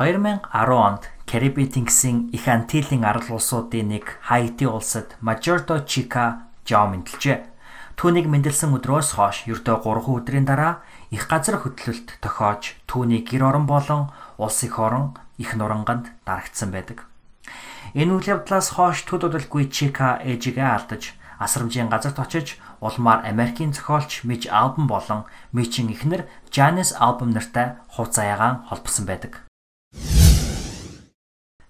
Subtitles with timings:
[0.00, 7.44] 2010 онд тэнгисийн их Антилийн арал улсуудын нэг Хайти улсад Majordo Chica жоо мэндэлжээ.
[8.00, 10.80] Түүнийг мэндэлсэн өдрөөс хойш ердөө 3 өдрийн дараа
[11.12, 14.08] их газар хөдлөлт тохиож түүний гэр орон болон
[14.40, 17.04] улс их орон их нуранганд дарагдсан байдаг.
[17.92, 24.24] Энэ үйл явдлаас хойш төд удалгүй Chica ээжигээ алдаж асрамжийн газарт очиж улмаар Америкийн зохиолч
[24.24, 29.44] Mitch Albom болон Mitch-ийн эхнэр Janis Albom нартай хувь заяагаан холбосон байдаг.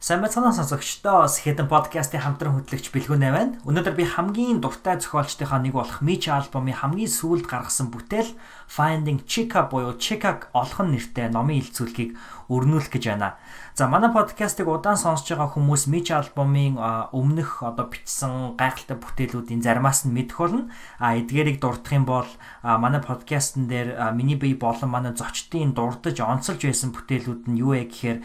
[0.00, 3.60] Сайн мэцхан сонсогчдоо Skeleton podcast-ийн хамтран хөтлөгч Бэлгүнэ байна.
[3.68, 8.32] Өнөөдөр би хамгийн дуртай зохиолчдынхаа нэг болох Mitch Album-ийн хамгийн сүүлд гаргасан бүтээл
[8.70, 12.15] Finding Chica буюу Chica олох нэртэй номын илцүүлгийг
[12.47, 13.34] өрнүүлэх гэж байна.
[13.74, 16.79] За манай подкастыг удаан сонсож байгаа хүмүүс Mitch Album-ийн
[17.10, 20.70] өмнөх одоо бичсэн гайхалтай бүтээлүүдийн заримаас нь мэдэх болно.
[21.02, 22.30] А эдгээрийг дурдах юм бол
[22.62, 27.91] манай подкастн дээр миний бие болон манай зочдын дурдж онцолж байсан бүтээлүүд нь юу вэ
[27.91, 28.18] гэхээр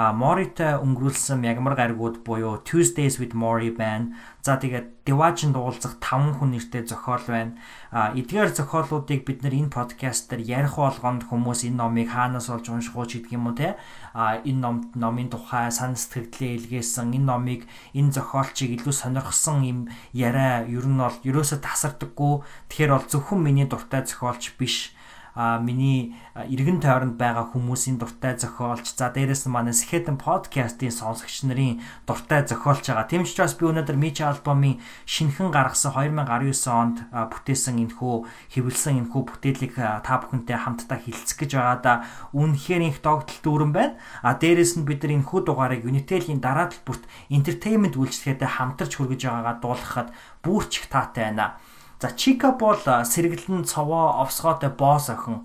[0.00, 4.16] Моритой өнгөрүүлсэн ягмар гаригууд буюу Tuesdays with Mori байна.
[4.40, 7.52] За тэгээд Divajan дуулзах 5 хүн нэртэй зохиол байна.
[7.92, 12.72] А эдгээр зохиолуудыг бид нар энэ подкаст дээр ярих болгонд хүмүүс энэ номыг хаанаас олж
[12.72, 13.76] унших уу гэдэг юм уу те.
[14.16, 19.78] А энэ номд номын тухай сан сэтгэлдээ илгээсэн энэ номыг энэ зохиолчийг илүү сонирхсон юм
[20.16, 22.40] яриа ер нь бол ерөөсө тасардаггүй.
[22.72, 24.96] Тэгэхээр бол зөвхөн миний дуртай зохиолч биш
[25.36, 31.80] миний эргэн тойронд байгаа хүмүүсийн дуртай зохиолч за дээрэс нь манай Skeleton podcast-ийн сонсогч нарын
[32.06, 33.06] дуртай зохиолч байгаа.
[33.06, 38.14] Тийм ч учраас би өнөөдөр Mitch альбомын шинэхэн гаргасан 2019 онд бүтээсэн энэхүү
[38.54, 41.94] хэвлсэн энэхүү бүтээлийг та бүхэнтэй хамтдаа хилцэх гэж байгаа да
[42.34, 43.94] үнэхээр их догтлолт дүүрэн байна.
[44.22, 49.56] А дээрэс нь бид нар энэхүү дугаарыг Unitel-ийн дараа талбарт entertainment үйлчлэгээтэй хамтарч хүргэж байгаагаа
[49.62, 50.08] дуулгахад
[50.42, 51.60] бүрч их таатай байна.
[52.00, 55.44] За Чика бол сэргэлэн цовоо овсгоотой босс охин.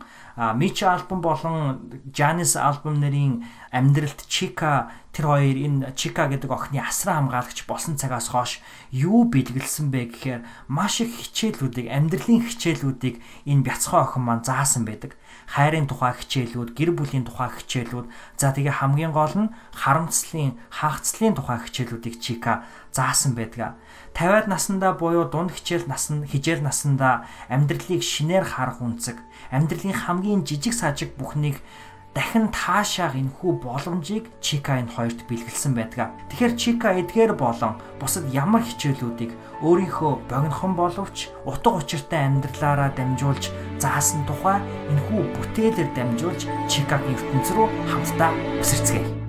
[0.56, 7.28] Мич альбом болон Janis альбом нарын амьдралд Чика тэр хоёр энэ Чика гэдэг охины асран
[7.28, 14.08] хамгаалагч болсон цагаас хойш юу бэлгэлсэн бэ гэхээр маш их хичээлүүдийг амьдралын хичээлүүдийг энэ бяцхан
[14.08, 15.20] охин маань заасан байдаг.
[15.46, 21.62] Хайрын тухай хичээлүүд, гэр бүлийн тухай хичээлүүд, за тэгээ хамгийн гол нь харамцлын, хаагцлын тухай
[21.62, 23.78] хичээлүүдийг Чика заасан байдаг.
[24.18, 30.74] 50-аад наснда буюу дунд хичээл наснд хижээл наснда амьдралыг шинээр харах үнцэг, амьдралын хамгийн жижиг
[30.74, 31.62] сажиг бүхнийг
[32.16, 36.16] дахин таашаах энхүү боломжийг Чика энэ хоёрт бэлгэлсэн байдаг.
[36.32, 44.26] Тэгэхээр Чика эдгээр болон бусад ямар хичээлүүдийг өөрийнхөө богинохон боловч утга учиртай амьдралаараа дамжуулж заасан
[44.28, 44.60] тухай
[44.92, 49.25] энхүү бүтээлээр дамжуулж Чикагийн ертөнц рүү хамтдаа өсөрцгээе.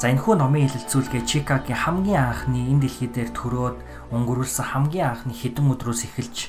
[0.00, 3.76] За энэхүү номын хэлэлцүүлгээ Чикагийн хамгийн анхны энэ дэлхий дээр төрөөд
[4.16, 6.48] өнгөрүүлсэн хамгийн анхны хэдэн өдрөөс эхэлж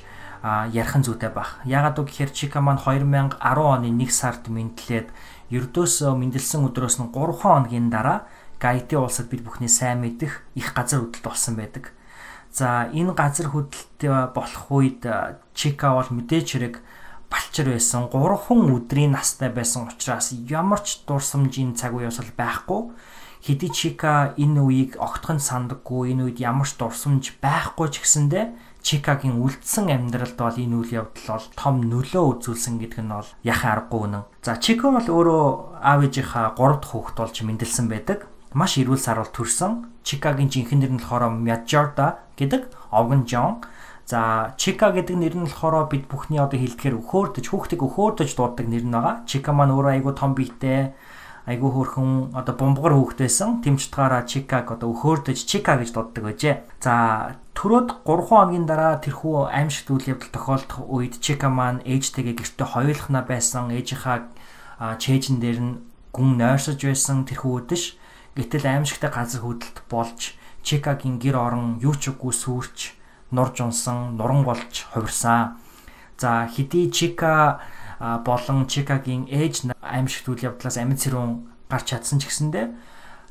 [0.71, 1.59] ярих зүйтэй баг.
[1.67, 5.11] Ягаад үг гэхээр Чика маань 2010 оны 1 сард мэдлээд
[5.51, 8.23] ердөөсөө мэдлсэн өдрөөс нь 3 хоногийн дараа
[8.55, 11.91] Гайти улсад бид бүхний сайн мэдэх их газар хөдлөлт болсон байдаг.
[12.55, 15.03] За энэ газар хөдлөлт болох үед
[15.51, 16.79] Чика бол мэдээч хэрэг
[17.27, 18.15] балчир байсан 3
[18.47, 22.95] хүн өдрийн настай байсан учраас ямар ч дурсамжийн цаг үе бас байхгүй
[23.41, 29.37] хэдий Чика энэ үеийг огтхон сандаггүй энэ үед ямар ч дурсамж байхгүй ч гэсэндэ Чикагийн
[29.37, 34.01] үлдсэн амьдралд бол энэ үйл явдал бол том нөлөө үзүүлсэн гэдэг нь бол яхаа аргагүй
[34.09, 34.25] үнэн.
[34.41, 35.45] За Чика бол өөрөө
[35.85, 38.19] аав ээжийнхаа 3 дахь хүүхэд болж мэндэлсэн байдаг.
[38.57, 39.85] Маш эрүүл сарвал төрсэн.
[40.01, 43.61] Чикагийн жинхэнэ нэр нь болохоор Majorda гэдэг овгон Жон.
[44.09, 48.81] За Чика гэдэг нэр нь болохоор бид бүхний одоо хэлдэгээр өхөөрдөж хүүхдийг өхөөрдөж дууддаг нэр
[48.81, 49.21] нь байгаа.
[49.29, 50.97] Чика маань өөрөө айгүй том биетэй
[51.49, 56.55] айгүй хөөрхөн одоо бомбогор хөөхтэйсэн тэмч утгаараа Чикаг одоо өхөөрдөж Чика гэж дууддаг байжээ.
[56.77, 62.67] За төрөөд 3 хоногийн дараа тэрхүү аимшигт үйл явдал тохиолдох үед Чика маань ээжтэйгээ гэртээ
[62.77, 64.29] хоёулахна байсан ээжийнхаа
[65.01, 65.73] чэйжэн дээр нь
[66.13, 67.97] гүн нойрсож байсан тэрхүү үдэш
[68.37, 72.93] гэтэл аимшигтай газар хөдлөлт болж Чикагийн гэр орон юу ч үгүй сүрч
[73.33, 75.57] нурж унсан нуран болж хувирсан.
[76.21, 77.65] За хэдий Чика
[78.25, 81.31] болон Чикагийн ээж аимшигт үйл явдлаас амьд сэрүүн
[81.69, 82.73] гарч чадсан ч гэсэндэ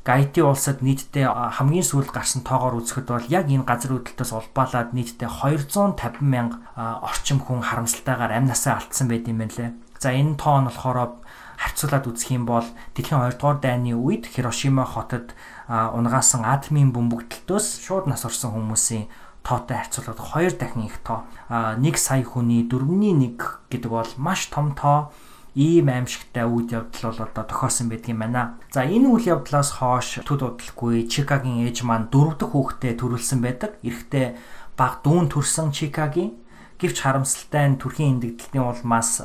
[0.01, 5.29] Гайти улсад нийтдээ хамгийн сүүлд гарсан тоогоор үзэхэд бол яг энэ газар хөдлөлтөөс улбаалаад нийтдээ
[5.29, 6.57] 250 мянга
[7.05, 9.69] орчим хүн харамсалтайгаар амь насаа алдсан байт юм байна лээ.
[10.01, 11.21] За энэ тоо нь болохоор
[11.61, 12.65] харьцуулаад үзэх юм бол
[12.97, 15.37] дэлхийн 2 дугаар дайны үед Хирошима хотод
[15.69, 19.05] унгаасан атомын бөмбөгдөлтөөс шууд нас орсон хүмүүсийн
[19.43, 21.25] тоотой харьцуулаад 2 дахин их тоо.
[21.49, 23.37] А 1 сая хүний 4.1
[23.69, 25.11] гэдэг бол маш том тоо.
[25.55, 28.55] ийм аимшигтай үйл явдал бол одоо тохиосон байдгийн байна.
[28.71, 33.75] За энэ үйл явдлаас хойш төд удалгүй Чикагийн ээж маань дөрөв дэх хүүхдээ төрүүлсэн байдаг.
[33.83, 34.39] Эрэхтээ
[34.79, 36.39] баг дүүн төрсэн Чикагийн
[36.79, 39.19] гэвч харамсалтай нь төрхийн эндэгдэлтийн улмаас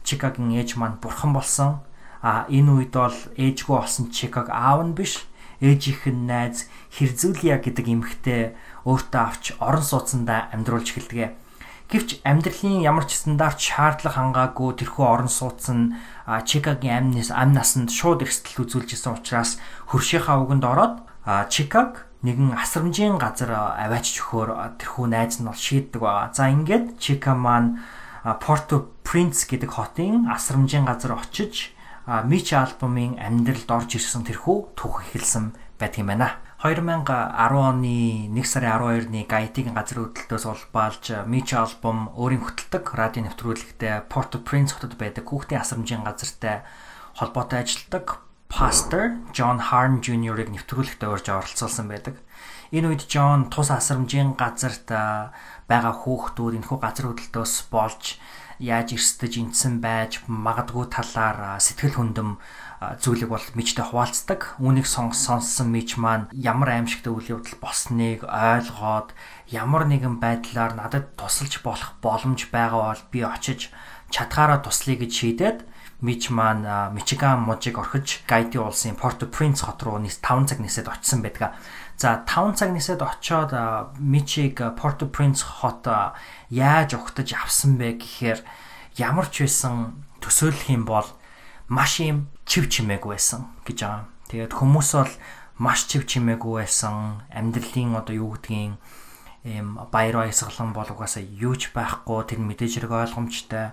[0.00, 1.84] Чикагийн ээж маань бурхан болсон.
[2.24, 5.28] А энэ үед бол ээжгүй болсон Чикаг аав нь биш
[5.60, 8.56] ээжийнх нь найз Хэрзүүлия гэдэг эмэгтэй
[8.88, 11.36] өөртөө авч орон сууцандаа амьдруулж эхэлдэг.
[11.90, 15.98] Гэвч амьдралын ямар ч стандарт шаардлага хангаагүй тэрхүү орон сууцсан
[16.46, 19.58] Чикагийн амнаас амнасанд шууд эрсдэл үзүүлж исэн учраас
[19.90, 21.02] хөршийнхаа үгэнд ороод
[21.50, 26.30] Чикаг нэгэн асрамжийн газар аваачч өгөхөөр тэрхүү найз нь бол шийддэг байгаа.
[26.30, 27.82] За ингээд Чика маань
[28.22, 31.74] Порто Принц гэдэг хотын асрамжийн газар очиж
[32.06, 36.38] Мич альбомын амьдралд орж ирсэн тэрхүү түүх эхэлсэн байдгийн байна.
[36.60, 44.04] 2010 оны 1 сарын 12-ны Гаитигийн газар хөдлөлтөөс улбаалж Мич альбом өөрийн хөтэлдэг радио нэвтрүүлэгтээ
[44.12, 46.60] Port-au-Prince хотод байдаг хүүхдийн асрамжийн газартай
[47.16, 48.20] холбоотой ажилладаг
[48.52, 52.20] Pastor John Harn Jr.-ыг нэвтрүүлэгтээ урьж оролцуулсан байдаг.
[52.76, 54.84] Энэ үед John тус асрамжийн газарт
[55.64, 58.20] байгаа хүүхдүүд энэхүү газар хөдлөлтөөс болж
[58.60, 62.36] яаж эрсдэж энтсэн байж магадгүй талаар сэтгэл хөндөм
[62.80, 64.56] зүйлийг бол мичтэй хуваалцдаг.
[64.56, 69.12] Үүнийг сонссон мич маань ямар аимшигтай үйл явдал болсныг ойлгоод
[69.52, 73.68] ямар нэгэн байдлаар надад тусалж болох боломж байгаа бол би очиж
[74.08, 75.58] чадхаараа туслая гэж шийдээд
[76.00, 76.64] мич маань
[76.96, 81.52] Мичиган мужийг орхиж Гайди улсын Порт-Принц хот руу нийс 5 цаг нисээд очисон байдаг.
[82.00, 83.52] За 5 цаг нисээд очоод
[84.00, 85.84] Мичиг Порт-Принц хот
[86.48, 88.40] яаж ухтаж авсан бэ гэхээр
[88.96, 91.04] ямар ч байсан төсөөлөх юм бол
[91.68, 94.10] маш юм чив чимээгүй байсан гэж байгаа.
[94.26, 95.12] Тэгээд хүмүүс бол
[95.62, 97.22] маш чив чимээгүй байсан.
[97.30, 98.74] Амьдралын одоо юу гэдгийг
[99.46, 103.70] ийм баяр баясгалан бол угаасаа юуч байхгүй тэр мэдээж хэрэг ойлгомжтой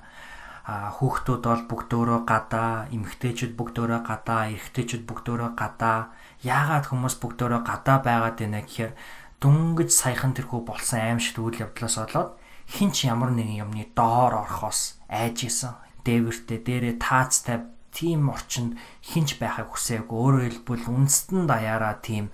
[0.68, 6.12] хүүхдүүд бол бүгдөө гадаа, эмэгтэйчүүд бүгдөө гадаа, эрэгтэйчүүд бүгдөө гадаа.
[6.44, 8.94] Яагаад хүмүүс бүгдөө гадаа байгаад байна гэхээр
[9.40, 12.30] дүнгэж саяхан тэрхүү болсон аимшигт үйл явдлаас болоод
[12.68, 15.80] хинч ямар нэгэн юмны доор орохоос айж исэн.
[16.04, 17.64] Дээвэртээ дээрээ таацтай
[17.98, 20.14] тийм орчинд хинч байхыг хүсээгүй.
[20.14, 22.30] Өөрөөр хэлбэл үндэстэн даяараа тийм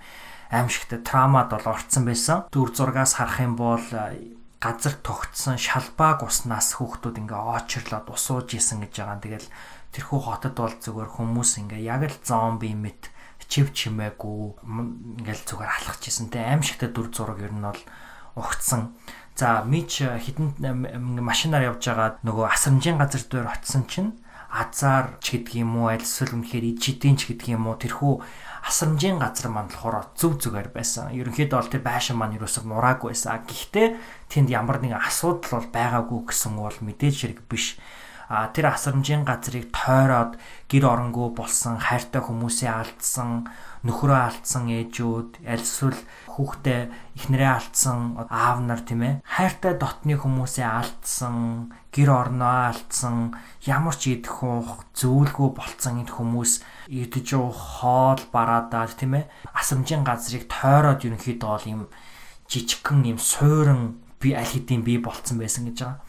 [0.52, 2.44] аимшигтай травмад бол орцсон байсан.
[2.52, 3.80] Дүр зургаас харах юм бол
[4.60, 9.24] газар тогтсон шалбааг уснаас хүүхдүүд ингээ оочрлоод усууж исэн гэж байгаа.
[9.24, 9.48] Тэгэл
[9.96, 13.08] тэрхүү хотод бол зүгээр хүмүүс ингээ яг л зомби мэт
[13.44, 14.64] чив чимээгүй
[15.20, 16.32] ингээл зүгээр алхаж исэн.
[16.32, 17.82] Тэ аимшигтай дүр зураг ер нь бол
[18.40, 18.96] угтсан.
[19.36, 20.56] За мич хитэн
[21.20, 24.10] машинаар явж байгаа нөгөө асрамжийн газар дээр очисон чинь
[24.54, 28.22] азар ч гэдэг юм уу аль эсвэл үнэхээр ижидийн ч гэдэг юм уу тэрхүү
[28.70, 31.10] асрамжийн газар маань болохоор зөв зүгээр байсан.
[31.10, 33.42] Ерөнхийдөө бол тэр байшин маань юусоо нураагүй байсан.
[33.42, 33.88] Гэхдээ
[34.30, 37.74] тэнд ямар нэгэн асуудал бол байгаагүй гэсэн бол мэдээж хэрэг биш.
[38.34, 40.34] А тэр асрамжийн газрыг тойроод
[40.66, 43.46] гэр оронгүй болсон хайртай хүмүүсээ алдсан
[43.86, 46.00] нөхрөө алдсан ээжүүд аль эсвэл
[46.34, 46.80] хүүхдээ
[47.14, 54.18] эхнэрээ алдсан аав нар тийм ээ хайртай дотны хүмүүсээ алдсан гэр орноо алдсан ямар ч
[54.18, 56.52] идэх уух зөвлгөө болцсон энэ хүмүүс
[56.90, 61.82] идэж уух хоол бараадаад тийм ээ асамжийн газрыг тойроод ерөнхийдөө бол юм
[62.50, 66.00] жижигхэн юм суурин би аль хэдийн бий болцсон байсан гэж байгаа.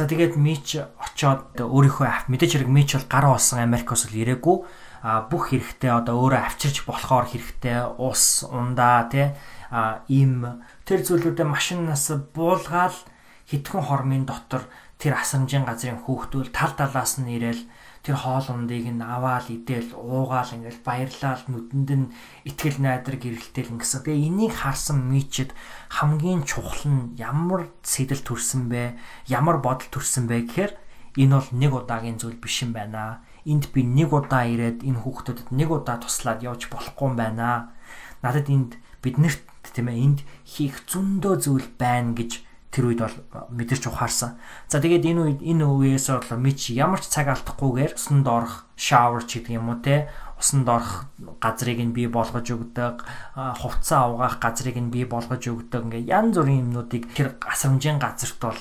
[0.00, 4.56] За тэгээд мич очоод өөрийнхөө мэдээж хэрэг мич бол гар болсон Америкос л ирээгүй.
[5.04, 9.36] А бүх хэрэгтэй одоо өөрөө авчирч болохоор хэрэгтэй ус ундаа тий
[9.68, 12.96] а им тэр зүйлүүдэд машинаас буулгаал
[13.44, 14.64] хитгэн хормын дотор
[14.96, 17.60] тэр асамжийн газрын хүүхдүүл тал талаас нь ирээл
[18.00, 22.12] тэр хоол ундыг нь аваал идэл уугаал ингээл баярлал нүдэнд нь
[22.48, 24.04] итгэл найдар гэрэлтэл ингэсэн.
[24.08, 25.52] Тэгээ энийг харсан мичэд
[25.92, 28.96] хамгийн чухал нь ямар сэтэл төрсэн бэ?
[29.28, 30.72] Ямар бодол төрсэн бэ гэхээр
[31.20, 35.48] энэ бол нэг удаагийн зүйл биш юм байна энд би нэг удаа ирээд энэ хүүхдэд
[35.52, 37.72] нэг удаа туслаад явж болохгүй юм байна.
[38.20, 39.40] Надад энд биднэрт
[39.72, 43.16] тийм ээ энд хийх зөндөө зүйл байна гэж тэр үед бол
[43.50, 44.38] мэдэрч ухаарсан.
[44.70, 49.26] За тэгээд энэ үед энэ үеэс бол мич ямар ч цаг алдахгүйгээр усанд орох shower
[49.26, 50.06] ч гэдэг юм уу те
[50.40, 51.10] усанд орох
[51.42, 53.04] газрыг нь бий болгож өгдөг,
[53.36, 55.90] хувцас авгаах газрыг нь бий болгож өгдөг.
[55.90, 58.60] Ингээ янз бүрийн юмнуудыг тэр асрамжийн газарт бол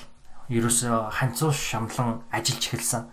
[0.51, 3.03] ерөөсөө ханцуу шамлан ажиллаж эхэлсэн.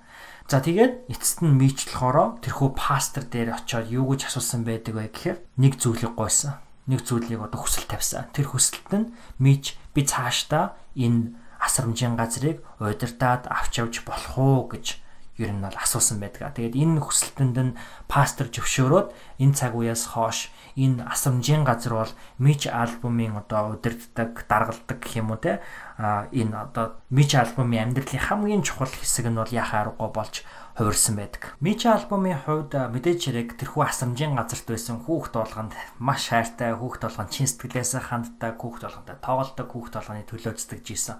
[0.48, 5.38] За тэгээд эцэст нь мийчлэхороо тэрхүү пастор дээр очиод юу гэж асуусан байдаг вэ гэхээр
[5.58, 6.58] нэг зүйлийг гойсон.
[6.86, 8.30] Нэг зүйлийг одоо хүсэл тавьсан.
[8.30, 9.10] Тэр хүсэлт нь
[9.42, 14.98] мийч би цаашдаа энэ асрамжийн газрыг удирдаад авч явж болох уу гэж
[15.38, 16.56] ер нь бол асуусан байдаг.
[16.56, 17.76] Тэгээд энэ хүсэлтэнд нь
[18.08, 25.00] пастор зөвшөөрөөд энэ цаг үеэс хойш энэ асрамжийн газар бол Mitch альбомын одоо удирддаг, даргалдаг
[25.00, 25.64] гэх юм уу те
[25.96, 30.44] а энэ одоо Mitch альбомын амьдралын хамгийн чухал хэсэг нь бол яхаа аргагүй болж
[30.76, 31.56] хувирсан байдаг.
[31.64, 37.32] Mitch альбомын хувьд мэдээж хэрэг тэрхүү асрамжийн газарт байсан хүүхд болгонд маш хайртай, хүүхд болгонд
[37.32, 41.16] чин сэтгэлээс ханддаг, хүүхд болгонтой тоглодог, хүүхд болгоны төлөөцдөг жисэн.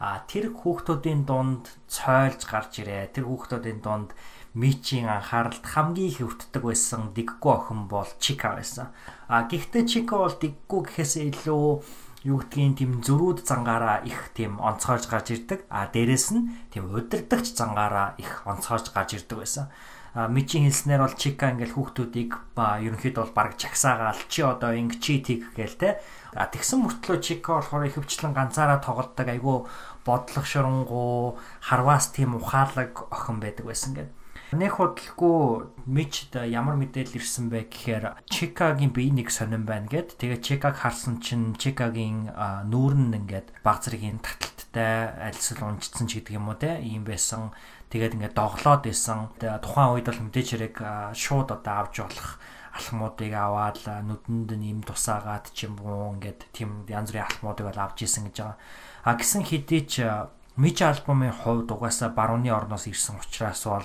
[0.00, 3.14] А тэр хүүхдүүдийн дунд цойлж гарч ирээ.
[3.14, 4.16] Тэр хүүхдүүдийн дунд
[4.54, 8.94] Мичийн анхааралд хамгийн их өвддөг байсан Диггүй охин бол Чика байсан.
[9.26, 11.82] А гэхдээ Чика бол Диггүй гэхээсээ илүү
[12.24, 15.66] юу гэдгийг тийм зөрүүд зангаараа их тийм онцгойж гарч ирдэг.
[15.66, 19.74] А дээрэс нь тийм удирдахч зангаараа их онцгойж гарч ирдэг байсан.
[20.14, 25.18] А Мичийн хэлснээр бол Чика ингээл хүүхдүүдийг ерөнхийдөө бол баг чагсаагаал чи одоо инг чи
[25.18, 25.98] тийг гээл те.
[26.30, 29.66] А тэгсэн мөртлөө Чика болохоор ихэвчлэн ганцаараа тоглолдог айгүй
[30.06, 34.23] бодлого шоронгоо харваас тийм ухаалаг охин байдаг байсан гэдэг.
[34.54, 40.14] Нэг худалгүй Мичд ямар мэдээлэл ирсэн бэ гэхээр Чикагийн бие нэг сонирн байна гэд.
[40.14, 42.30] Тэгээ Чикаг харсан чинь Чикагийн
[42.70, 47.50] нүүр нь ингээд баг зэргийн таталттай альсэл унжсан ч гэдэг юм уу те ийм байсан.
[47.90, 49.34] Тэгээд ингээд доглоод исэн.
[49.42, 50.76] Тухайн үед бол мэдээж хэрэг
[51.18, 52.38] шууд одоо авч болох
[52.78, 57.80] алхмуудыг аваад нүдэнд нь им тусаагаад ч юм уу ингээд тийм янз бүрийн алхмуудыг бол
[57.90, 58.58] авч исэн гэж байгаа.
[59.02, 60.06] А гисэн хэдий ч
[60.54, 63.82] Мич альбомын хувьд угаасаа барууны орноос ирсэн учраас бол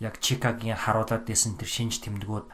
[0.00, 2.46] яг Чикагийн харуулад байсан тэр шинж тэмдгүүд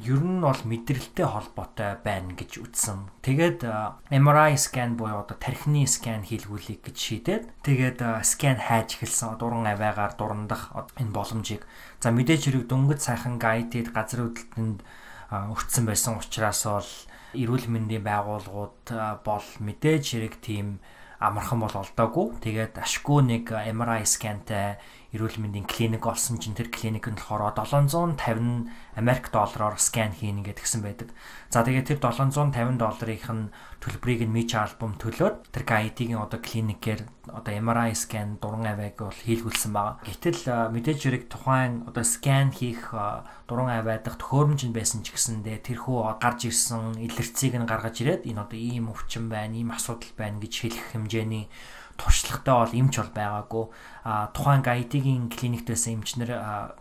[0.00, 3.12] ер нь бол мэдрэлтэй холбоотой байна гэж үзсэн.
[3.20, 3.68] Тэгээд
[4.08, 9.36] MRI scan буюу одоо тархины скан хийлгүүлэх гэж шийдээд тэгээд скан хайж эхэлсэн.
[9.36, 11.68] Дуран аваагаар дурандах энэ боломжийг
[12.00, 14.80] за мэдээж хэрэг дөнгөж сайхан гайдed газар хөдлөлтөнд
[15.52, 16.90] өртсөн байсан учраас бол
[17.36, 20.80] эрүүл мэндийн байгууллагууд бол мэдээж хэрэг тийм
[21.20, 22.40] амархан бол олдоогүй.
[22.44, 24.80] Тэгээд ашгүй нэг MRI скантай
[25.14, 30.82] эрүүл мэндийн клиник олсон чинь тэр клиник нь болохоор 750 Америк доллараар скан хийнэ гэдгсэн
[30.82, 31.14] байдаг.
[31.52, 37.06] За тэгээд тэр 750 долларыг нь төлбөрийг нь Мич альбом төлөөд тэр GIT-ийн одоо клиникээр
[37.30, 40.02] одоо MRI скан дуран авайг бол хийлгүүлсэн байгаа.
[40.02, 42.90] Гэтэл мэдээж хэрэг тухайн одоо скан хийх
[43.46, 48.42] дуран авайдах төхөөрөмж нь байсан ч гэсэндээ тэрхүү гарч ирсэн илэрцгийг нь гаргаж ирээд энэ
[48.42, 51.46] одоо ийм өвчин байна, ийм асуудал байна гэж хэлэх хэмжээний
[51.96, 53.64] туршлагатай бол эмч бол байгаагүй.
[54.04, 56.30] А тухайн гайдигийн клиникт байсан эмчнэр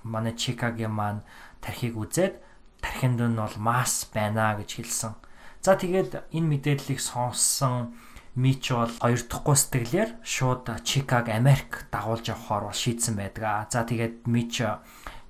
[0.03, 1.25] манай Чикагийн маань
[1.63, 2.39] тархийг үзээд
[2.83, 5.13] тархинд нь бол масс байна гэж хэлсэн.
[5.65, 7.97] За тэгээд энэ мэдээллийг сонссон
[8.35, 13.71] Мич бол хоёр дахь сэтгэлээр шууд Чикаг Америк дагуулж явахаар бол шийдсэн байдаг.
[13.71, 14.59] За тэгээд Мич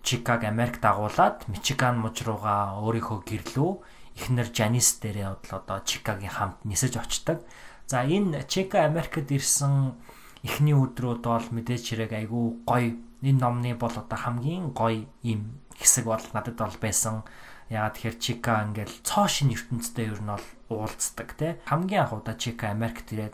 [0.02, 3.72] Чикаг Америк дагуулад Мичиган муж руугаа өөрийнхөө гэрлөө
[4.18, 7.46] эхнэр Жанис дээрээ одоо Чикагийн хамт нисэж очдог.
[7.86, 9.94] За энэ Чека Америкт ирсэн
[10.42, 12.98] эхний өдрүүд бол мэдээж хэрэг айгүй гоё.
[13.22, 17.22] Энэ номны бол одоо хамгийн гоё юм хэсэг бол надад бол байсан.
[17.70, 21.62] Яагаад тэгэхээр Чика ингээл цоо шин ертөнцтэй ер нь бол уулздаг те.
[21.66, 23.34] Хамгийн анх удаа Чика Америкт ирээд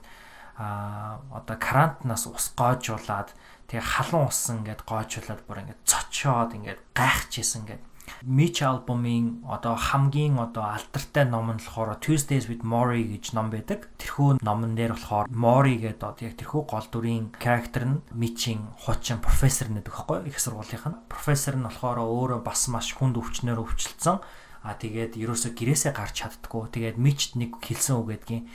[0.55, 3.35] а одоо карантинаас ус гоожуулаад
[3.67, 7.83] тэгээ халуун усан ингээд гоожуулаад бүр ингээд цочоод ингээд гайхажсэн ингээд
[8.25, 13.89] Mitch альбомын одоо хамгийн одоо алдартай ном нь болохоор Tuesdays with Maury гэж ном байдаг.
[13.97, 19.19] Тэрхүү номон дээр болохоор Maury гэдэг одоо яг тэрхүү гол дүрийн character нь Mitch-ийн хуучин
[19.19, 21.01] профессор нэдэг байхгүй их сургуулийнх нь.
[21.09, 24.21] Профессор нь болохоор өөрөө бас маш хүнд өвчнөөр өвчлцэн.
[24.61, 26.69] А тэгээд ерөөсө гэрээсээ гарч чаддггүй.
[26.69, 28.45] Тэгээд Mitch нэг хэлсэн үг гэдгийг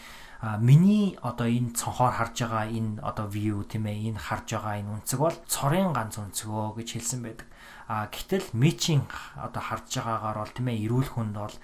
[0.40, 4.78] а миний одоо энэ цонхоор харж байгаа энэ одоо view тийм ээ энэ харж байгаа
[4.84, 7.48] энэ үнцэг бол цорын ганц үнцгөө гэж хэлсэн байдаг.
[7.86, 9.06] А гэтэл мичийн
[9.38, 11.56] одоо харж байгаагаар бол тийм ээ эрүүл хүнд бол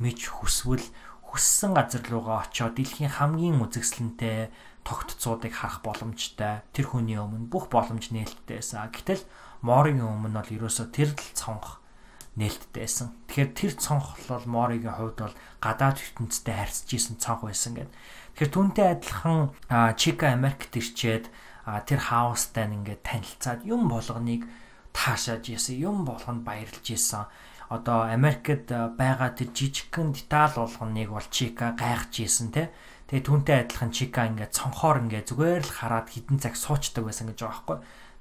[0.00, 0.86] мич хүсвэл
[1.24, 4.50] хүссэн газар руугаа очиод дэлхийн хамгийн үзэсгэлэнтэй
[4.84, 6.66] тогтцоодыг харах боломжтой.
[6.74, 8.90] Тэр хүний өмнө бүх боломж нээлттэй байсан.
[8.90, 9.22] Гэтэл
[9.62, 11.80] Моригийн өмнө бол ерөөсөө тэр л цонх
[12.34, 13.14] нээлттэй байсан.
[13.28, 17.94] Тэгэхээр тэр цонх бол Моригийн хувьд бол гадаад ертөнцтэй харьцаж исэн цонх байсан гэдэг.
[18.34, 19.38] Тэгэхээр түүнтэй адилхан
[20.00, 21.28] Чика Америкт ирчээд
[21.86, 24.48] тэр хаустай ингээд танилцаад юм болгоныг
[25.00, 27.24] таашааж яасан юм болгонд баярлж исэн.
[27.72, 32.68] Одоо Америкт байгаа тэр жижигхэн деталь болгоныг бол Чика гайхаж исэн те.
[33.08, 37.38] Тэгээ түүнтэй адилхан Чика ингээд цонхоор ингээд зүгээр л хараад хідэн цаг суучдаг байсан гэж
[37.40, 37.78] байгаа байхгүй.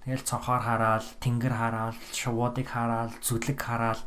[0.07, 3.99] Тэгэл цонхоор хараад, тэнгэр хараад, шувуудыг хараад, зүлэг хараад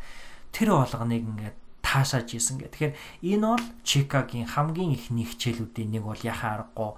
[0.57, 2.73] тэр болгоныг ингээд таашааж исэн гэх.
[2.73, 2.95] Тэгэхээр
[3.37, 6.91] энэ бол Чикагийн хамгийн ихний хичээлүүдийн нэг бол яхаа аргагүй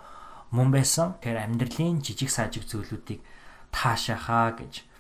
[0.55, 1.19] мөн байсан.
[1.19, 3.21] Тэгэхээр амьдралын жижиг сажиг зүйлүүдийг
[3.75, 4.94] таашаахаа гэж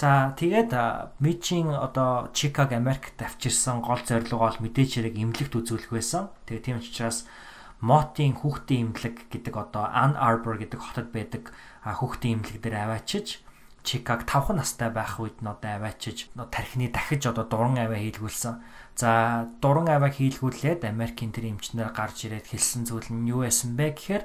[0.00, 0.72] За тэгээд
[1.20, 6.32] Мичийн одоо Чикаг Америкт авчирсан гол зорилго бол мэдээж хэрэг имлэгт үзүүлэх байсан.
[6.48, 7.28] Тэгээд тийм учраас
[7.84, 11.52] Мотийн хүүхдийн имлэг гэдэг одоо Ann Arbor гэдэг хотод байдаг
[11.84, 13.40] хүүхдийн имлэг дээр аваачиж
[13.80, 18.60] Чикаг 5 настай байх үед нь одоо аваачиж тархины дахиж одоо дуран аваа хийлгүүлсэн.
[19.00, 23.96] За дуран аваа хийлгүүлээд Америкийн тэр эмчнэр гарч ирээд хэлсэн зүйл нь юу байсан бэ
[23.96, 24.24] гэхээр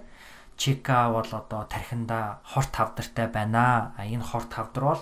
[0.60, 3.96] Чика бол одоо тархинда хорт тавдартай байна.
[3.96, 5.02] А энэ хорт тавдар бол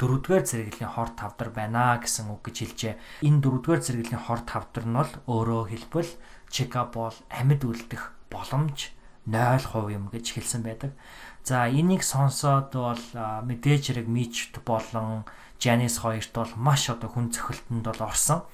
[0.00, 2.94] дөрөвдүгээр зэрэглэлийн хорт тавдар байна гэсэн үг гэж хэлжээ.
[3.28, 6.12] Энэ дөрөвдүгээр зэрэглэлийн хорт тавдар нь бол өөрөө хэлбэл
[6.48, 8.96] Чика бол амьд үлдэх боломж
[9.28, 10.96] 0% юм гэж хэлсэн байдаг.
[11.44, 13.04] За энийг сонсоод бол
[13.44, 15.28] мэдээж хэрэг Мичт болон
[15.60, 18.48] Жанис хоёрт бол маш одоо хүн цохилтонд бол орсон.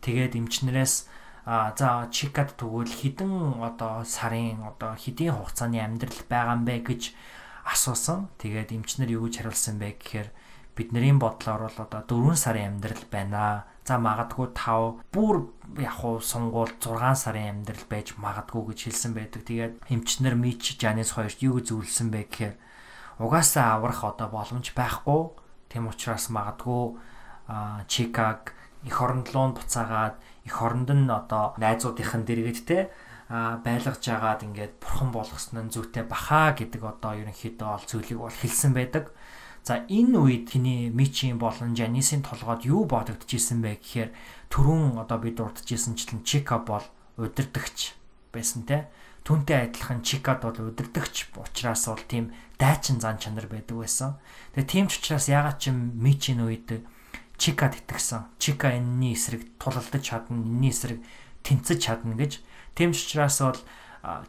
[0.00, 1.06] Тэгээд эмчнэрээс
[1.46, 7.14] за чикад тэгвэл хідэн одоо сарын одоо хэдийн хугацааны амьдрал байгаа юм бэ гэж
[7.68, 8.32] асуусан.
[8.40, 10.28] Тэгээд эмчнэр юу гэж хариулсан бэ гэхээр
[10.76, 13.64] бидний бодлоор бол одоо 4 сарын амьдрал байна.
[13.86, 15.48] За магадгүй 5 бүр
[15.80, 19.42] яг уу сунгуул 6 сарын амьдрал байж магадгүй гэж хэлсэн байдаг.
[19.48, 22.54] Тэгээд эмчнэр Мич Жанис хоёрт юу гэж зөвлөсөн бэ гэхээр
[23.24, 25.32] угаасаа аврах одоо боломж байхгүй.
[25.72, 27.00] Тэм учраас магадгүй
[27.88, 28.52] Чикаг
[28.84, 32.90] эх оронд руу буцаагаад эх оронд нь одоо найзуудынхан дэргэд те
[33.30, 38.70] байлгаж агаад ингээд бурхан болгосон нь зүйтэй баха гэдэг одоо ерөнхийдөө ол зүйлийг бол хэлсэн
[38.74, 39.10] байдаг.
[39.66, 44.10] За энэ үед тний Мичийн болон Жанисийн толгойд юу бодогдчихсэн бэ гэхээр
[44.46, 46.86] түрүүн одоо бид урдчихсэнчлэн Чика бол
[47.18, 47.98] удирдахч
[48.30, 48.86] байсан те.
[49.26, 52.30] Түүнтэй адилхан Чикад бол удирдахч учраас бол тийм
[52.62, 54.22] дайчин зан чанар байдаг байсан.
[54.54, 56.86] Тэгээ тийм ч учраас ягаад ч Мичийн үед
[57.34, 58.38] Чикад итгэсэн.
[58.38, 61.02] Чика энэний эсрэг тулалдаж чадна, энэний эсрэг
[61.42, 62.38] тэнцэж чадна гэж.
[62.78, 63.58] Тийм ч учраас бол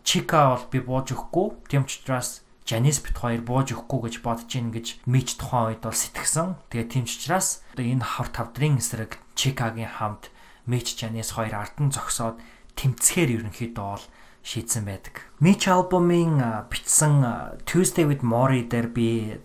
[0.01, 1.69] Чика бол би бууж өгөхгүй.
[1.69, 5.87] Тийм ч учраас Жанис бит хоёр бууж өгөхгүй гэж бодож ийн гэж Мич тухайн үед
[5.87, 6.59] бол сэтгсэн.
[6.67, 10.27] Тэгээ тийм ч учраас одоо энэ хав тавдрын эсрэг Чикагийн хамт
[10.67, 12.35] Мич Жанис хоёр ард нь зогсоод
[12.75, 14.05] тэмцэхээр ерөнхийдөө бол
[14.43, 15.23] шийдсэн байдаг.
[15.39, 17.23] Мич альбомын бичсэн
[17.63, 19.39] Tuesday with Mori дээр би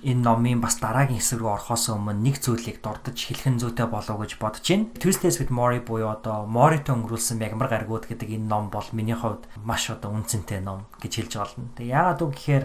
[0.00, 4.40] энэ номын бас дараагийн хэсэг рүү орохоос өмнө нэг зүйлийг дурдж хэлхэн зүйтэй болов гэж
[4.40, 4.88] бодож байна.
[4.96, 9.44] Tuesdays with Mori буюу одоо Mori-тэй өнгөрүүлсэн мягмар гаргууд гэдэг энэ ном бол миний хувьд
[9.60, 11.68] маш одоо үнцэнтэй ном гэж хэлж болно.
[11.76, 12.64] Тэгээ яагаад үг гэхээр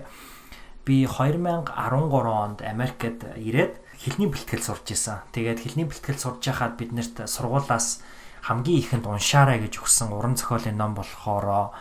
[0.87, 1.75] би 2013
[2.23, 5.27] онд Америкт ирээд хэлний бэлтгэл сурч исэн.
[5.35, 7.99] Тэгээд хэлний бэлтгэл сурж байхад биднэрт сургуулаас
[8.47, 11.73] хамгийн ихэнд уншаарай гэж өгсөн уран зохиолын ном болохоор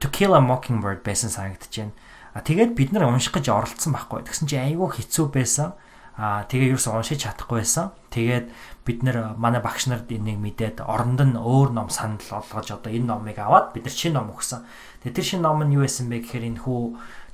[0.00, 1.92] To Kill a Mockingbird байсан санагдаж байна.
[2.34, 4.26] А тэгээд бид нар унших гэж оролцсон байхгүй.
[4.26, 5.78] Тэгсэн чинь айгүй хэцүү байсан.
[6.18, 7.94] Аа тэгээ юусэн уншиж чадахгүй байсан.
[8.10, 8.50] Тэгээд
[8.82, 13.06] бид нэр манай багш нарт энийг мэдээд оронд нь өөр ном санал олгож одоо энэ
[13.06, 14.66] номыг аваад бид нар шинэ ном өгсөн.
[15.06, 16.82] Тэгээд тэр шинэ ном нь юу байсан бэ гэхээр энэ хүү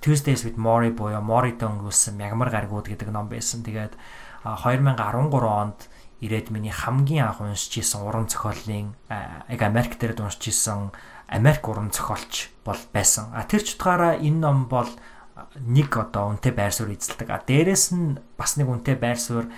[0.01, 3.61] Tuesdays with Mori буюу Mori-тэй өнгөрүүлсэн мягмар гаргууд гэдэг ном байсан.
[3.61, 3.97] Тэгээд
[4.45, 4.97] 2013
[5.45, 5.89] онд
[6.25, 10.93] ирээд миний хамгийн анх уншиж исэн уран зохиолын яг Америк дээр уншиж исэн
[11.31, 13.31] Америк уран зохиолч бол байсан.
[13.31, 14.91] А тэр ч утгаараа энэ ном бол
[15.63, 17.31] нэг одоо үнэтэй байр суурь эзэлдэг.
[17.31, 19.49] А дээрэс нь бас нэг үнэтэй байр суурь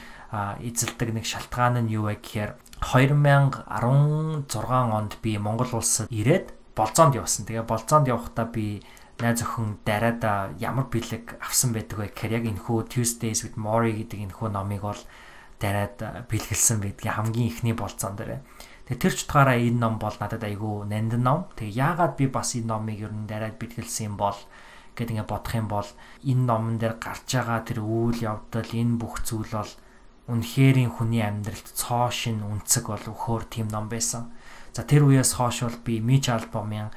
[0.61, 7.49] эзэлдэг нэг шалтгаан нь юу вэ гэхээр 2016 онд би Монгол улсад ирээд болзоонд явсан.
[7.49, 8.85] Тэгээ болзоонд явахдаа би
[9.21, 14.29] найз охин дараад ямар бэлэг авсан байдаг вэ гэхээр яг энэхүү Tuesdays with Mori гэдэг
[14.29, 15.01] энэхүү номыг бол
[15.63, 18.43] дараад бэлгэлсэн байдгийн хамгийн ихний болзоон дээр.
[18.87, 21.47] Тэгээ тэр ч утгаараа энэ ном бол надад айгүй нандин ном.
[21.55, 24.39] Тэгээ яагаад би бас энэ номыг ер нь дараад битгэлсэн юм бол
[24.99, 25.89] гэд ингээ бодох юм бол
[26.27, 29.73] энэ номон дээр гарч байгаа тэр үйл явдал энэ бүх зүйл бол
[30.29, 34.31] үнэхэрийн хүний амьдралд цоо шин үнцэг бол өхөр тийм ном байсан.
[34.73, 36.91] За тэр үеэс хойш бол би Мич альбомын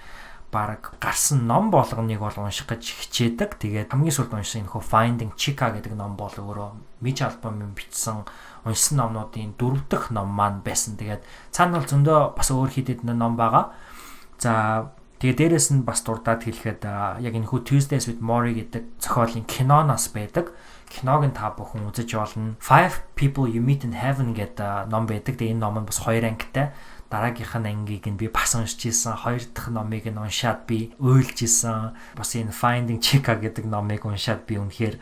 [0.55, 3.59] баг гарсан ном болгоныг бол унших гэж хичээдэг.
[3.59, 8.23] Тэгээд хамгийн сүүлд уншсан энэ хөө Finding Chica гэдэг ном бол өөрөө Мич альбомын бичсэн
[8.63, 10.95] уншсан номнуудын дөрөв дэх ном маань байсан.
[10.95, 13.75] Тэгээд цаана бол зөндөө бас өөр хідэд ном байгаа.
[14.39, 14.87] За
[15.19, 16.87] тэгээ дээрэс нь бас дурдаад хэлэхэд
[17.19, 20.55] яг энэ хүү Tuesdays with Mori гэдэг зохиолын киноноос байдаг.
[20.87, 22.55] Киног нь та бүхэн үзэж болно.
[22.63, 25.35] Five People You Meet in Heaven гэдэг ном байдаг.
[25.35, 26.71] Тэгээ энэ ном нь бас хоёр ангитай
[27.15, 29.15] дараагийнх нь ангийг нь би бас уншиж исэн.
[29.15, 31.95] Хоёр дахь номыг нь уншаад би уйлж исэн.
[32.19, 34.99] Бас энэ Finding Chica гэдэг номыг уншаад би үнэхээр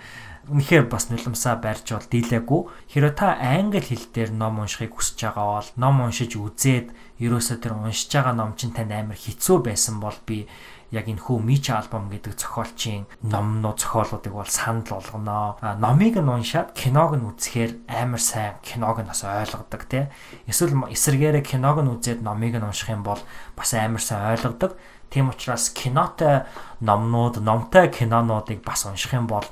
[0.54, 2.62] үнэхээр бас нулимсаа барьж бол дийлээгүй.
[2.94, 6.92] Хэрэв та англи хэл дээр ном уншихыг хүсэж байгаа бол ном уншиж үзээд
[7.24, 10.46] ерөөсөө тэр уншиж байгаа ном чинь танд амар хэцүү байсан бол би
[10.94, 15.58] яг энэ хүү Мич альбом гэдэг зохиолчийн номнууд зохиолуудыг бол санал болгоно.
[15.82, 20.14] Номыг нь уншаад киног нь үзэхээр амар сайн киног нь бас ойлгодог тий.
[20.46, 23.20] Эсвэл эсэргээрээ киног нь үзээд номыг нь унших юм бол
[23.58, 24.78] бас амар сайн ойлгодог.
[25.10, 26.46] Тийм учраас кинотой
[26.78, 29.46] номнууд, номтой кинонуудыг бас унших юм бол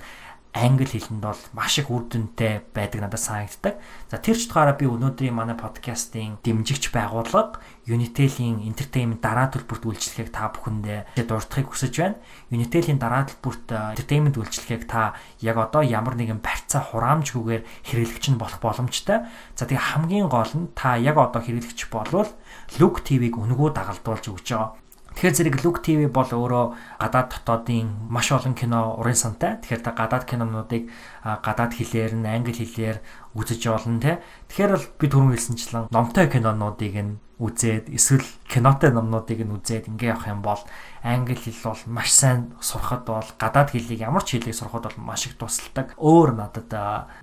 [0.54, 3.80] англи хэлэнд бол маш их үр дүнтэй байдаг надад санагддаг.
[4.12, 10.30] За тэр ч утгаараа би өнөөдрийн манай подкастын дэмжигч байгууллага Unitel-ийн entertainment дараа төлбөрт үйлчлэхийг
[10.30, 12.22] та бүхэндээ дурдахыг хүсэж байна.
[12.54, 18.62] Unitel-ийн дараа төлбөрт entertainment үйлчлэхийг та яг одоо ямар нэгэн барьцаа хураамжгүйгээр хэрэглэгч нь болох
[18.62, 19.26] боломжтой.
[19.58, 22.30] За тэгээ хамгийн гол нь та яг одоо хэрэглэгч болвол
[22.78, 24.78] Look TV-г өнгөө дагалдуулж өгч байгаа.
[25.12, 26.65] Тэгэхээр зэрэг Look TV бол өөрөө
[27.04, 29.60] гадаад дотоодын маш олон кино урын сантай.
[29.60, 30.88] Тэгэхээр та гадаад кинонуудыг
[31.22, 33.04] гадаад хэлээр нь англи хэлээр
[33.36, 34.24] үзэж болно те.
[34.48, 40.13] Тэгэхээр бол би түрүүн хэлсэнчлэн номтой кинонуудыг нь үзээд эсвэл кинотой номнуудыг нь үзээд ингээ
[40.13, 40.62] явах юм бол
[41.01, 45.25] англи хэл бол маш сайн сурахад бол гадаад хэлийг ямар ч хэлийг сурахад бол маш
[45.25, 45.97] их тусалдаг.
[45.97, 46.69] Өөр надад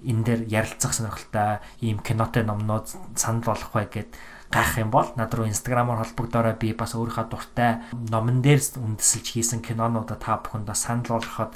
[0.03, 4.11] энэ дээр ярилцах сонирхолтой ийм кинотой номнууд санал болох бай гэд
[4.51, 9.61] гайх юм бол над руу инстаграмаар холбогдорой би бас өөрийнхөө дуртай номон дээр үндэслэж хийсэн
[9.63, 11.53] кинонуудаа та бүхэнд санал болгоход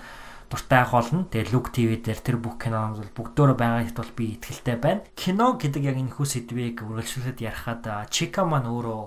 [0.53, 1.25] дуртай болно.
[1.33, 5.01] Тэгээ Look TV дээр тэр бүх кинонууд бол бүгдөө байгаа хэд бол би итгэлтэй байна.
[5.17, 9.03] Кино гэдэг яг энэ хүү сэдвийг үргэлжлүүлээд ярихад Чика маань өөрөө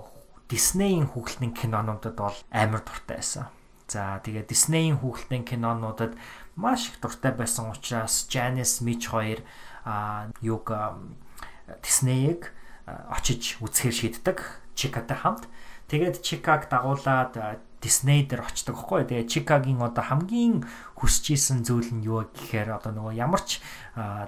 [0.50, 3.46] Disney-ийн хүүхэлтийн кинонуудад бол амар дуртай байсан.
[3.86, 6.18] За тэгээ Disney-ийн хүүхэлтийн кинонуудад
[6.58, 9.46] маш их дуртай байсан учраас Janice Mitch хоёр
[9.86, 10.66] а юг
[11.82, 12.50] Disney-г
[12.86, 14.38] очиж үзэхээр шийддэг
[14.74, 15.46] Чикатай хамт.
[15.86, 19.06] Тэгээд Чикаг дагуулад Disney дээр очдог хгүй.
[19.06, 20.66] Тэгээ Чикагийн одоо хамгийн
[20.98, 23.62] хүсэж исэн зүйл нь юу гэхээр одоо нөгөө ямар ч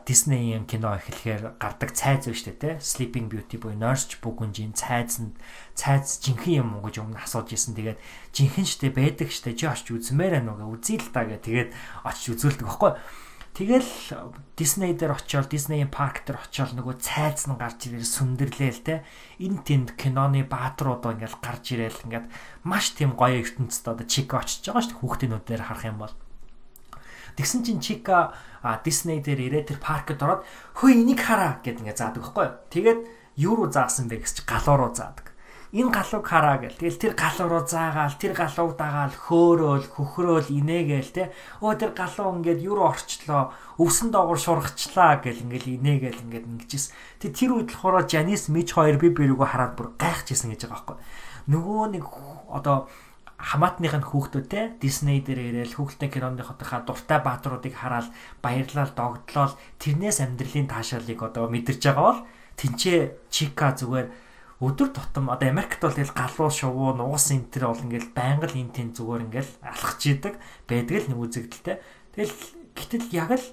[0.06, 2.78] Disney-ийн кино эхлэхээр гардаг цайз дээ, тэ?
[2.78, 5.34] Sleeping Beauty буюу Nurse Бүгүнжийн цайз нь
[5.74, 7.74] цайз жинхэнэ юм уу гэж өмнө асууж исэн.
[7.74, 7.98] Тэгээд
[8.30, 11.42] жинхэнэ штэ байдаг штэ чи очиж үзмээр байна уу гэ үзье л та гэ.
[11.42, 11.70] Тэгээд
[12.06, 12.94] очиж үзүүлдэг хгүй.
[13.58, 13.90] Тэгэл
[14.54, 19.02] Disney дээр очиод Disney парк дээр очиод нөгөө цайз нь гарч ирэл сүндэрлээл те.
[19.42, 22.30] Энэ тэнд киноны баатрууд ингээл гарч ирээл ингээд
[22.62, 26.14] маш тийм гоё ертөнцид одоо Чика очиж байгаа шүү дээ хүүхдийнүүдээр харах юм бол.
[27.34, 28.30] Тэгсэн чинь Чика
[28.86, 30.46] Disney дээр ирээд тэр паркд ороод
[30.78, 32.46] хөө энийг хараа гэд ингээд заадаг байхгүй.
[32.70, 33.00] Тэгээд
[33.42, 35.27] юу руу заасан бэ гэж галуу руу заадаг
[35.72, 36.80] энэ галууг хараа гэл.
[36.80, 41.24] Тэгэл тэр галуу руу заагаал, тэр галууг дагаал, хөөрөөл, хөхрөөл инээгээл те.
[41.60, 46.92] Өө тэр галуу ингээд юу орчлоо, өвсөн доогор шургачлаа гэл ингээл инээгээл ингээд ингэжсэн.
[47.20, 50.96] Тэг тэр үед болохоор Жанис Мич хоёр би бирүүгөө хараад бүр гайхажсэн гэж байгаа байхгүй.
[51.52, 52.04] Нөгөө нэг
[52.48, 52.88] одоо
[53.38, 58.10] хамаатных нь хүүхдүүдтэй Disney дээр ирээл хүүхэлдэйн киноныхоо дуртай баатруудыг хараад
[58.42, 62.20] баярлал догдлол тэрнээс амьдралын таашаалыг одоо мэдэрч байгаа бол
[62.58, 64.10] тэнцээ Чика зүгээр
[64.58, 68.58] өдөр тутам одоо Америкт бол тэгэл галуу шувуу нугас энэ төр бол ингээл байнга л
[68.58, 70.34] энэ тэн зүгээр ингээл алхаж идэг
[70.66, 71.76] байдаг л нэг үзэгдэлтэй.
[72.14, 72.34] Тэгэл
[72.74, 73.46] гэтэл яг л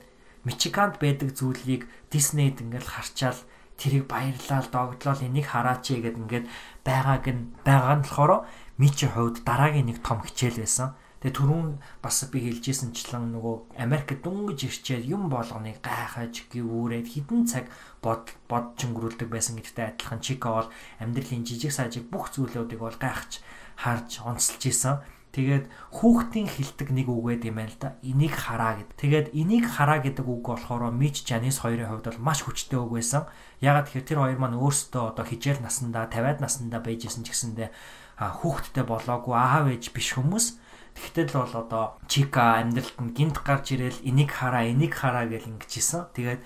[0.45, 3.37] Мичиганд байдаг зүйлийг Диснейд ингээл харчаал
[3.77, 6.45] тэрийг баярлал догдлол энийг хараач гэгээд ингээд
[6.81, 8.49] байгааг нь байгаа нь болохоор
[8.81, 10.97] Мичи хувьд дараагийн нэг том хичээл байсан.
[11.21, 11.69] Тэгээ түрүүн
[12.05, 17.65] бас би хэлжсэнчлэн нөгөө Америкт дөнгөж ирчээд юм болгоныг гайхаж гівүүрээд хідэн цаг
[18.05, 20.69] бод бодж өнгөрүүлдэг байсан гэдэгтэй адилхан Чика бол
[21.01, 23.41] амьдралын жижиг сажиг бүх зүйлүүдийг бол гайхаж
[23.81, 25.01] харж онцлж исэн.
[25.33, 25.67] Тэгээд
[25.99, 27.89] хүүхдийн хилдэг нэг үг байд юм байна л да.
[27.99, 28.95] Энийг хараа гэд.
[28.95, 33.27] Тэгээд энийг хараа гэдэг үг болохоор Мич Жанис хоёрын хувьд бол маш хүчтэй үг байсан.
[33.59, 37.69] Ягаад тэгэхээр тэр хоёр маань өөрсдөө одоо хижээл насандаа 50-аад насандаа байжсэн ч гэсэндээ
[38.15, 40.55] хүүхдтэй болоогүй аав ээж биш хүмүүс
[40.95, 46.15] Тэгтэл бол одоо Чика амьдралд нь гинт гарч ирэл энийг хараа, энийг хараа гэж ингэжсэн.
[46.15, 46.39] Тэгээд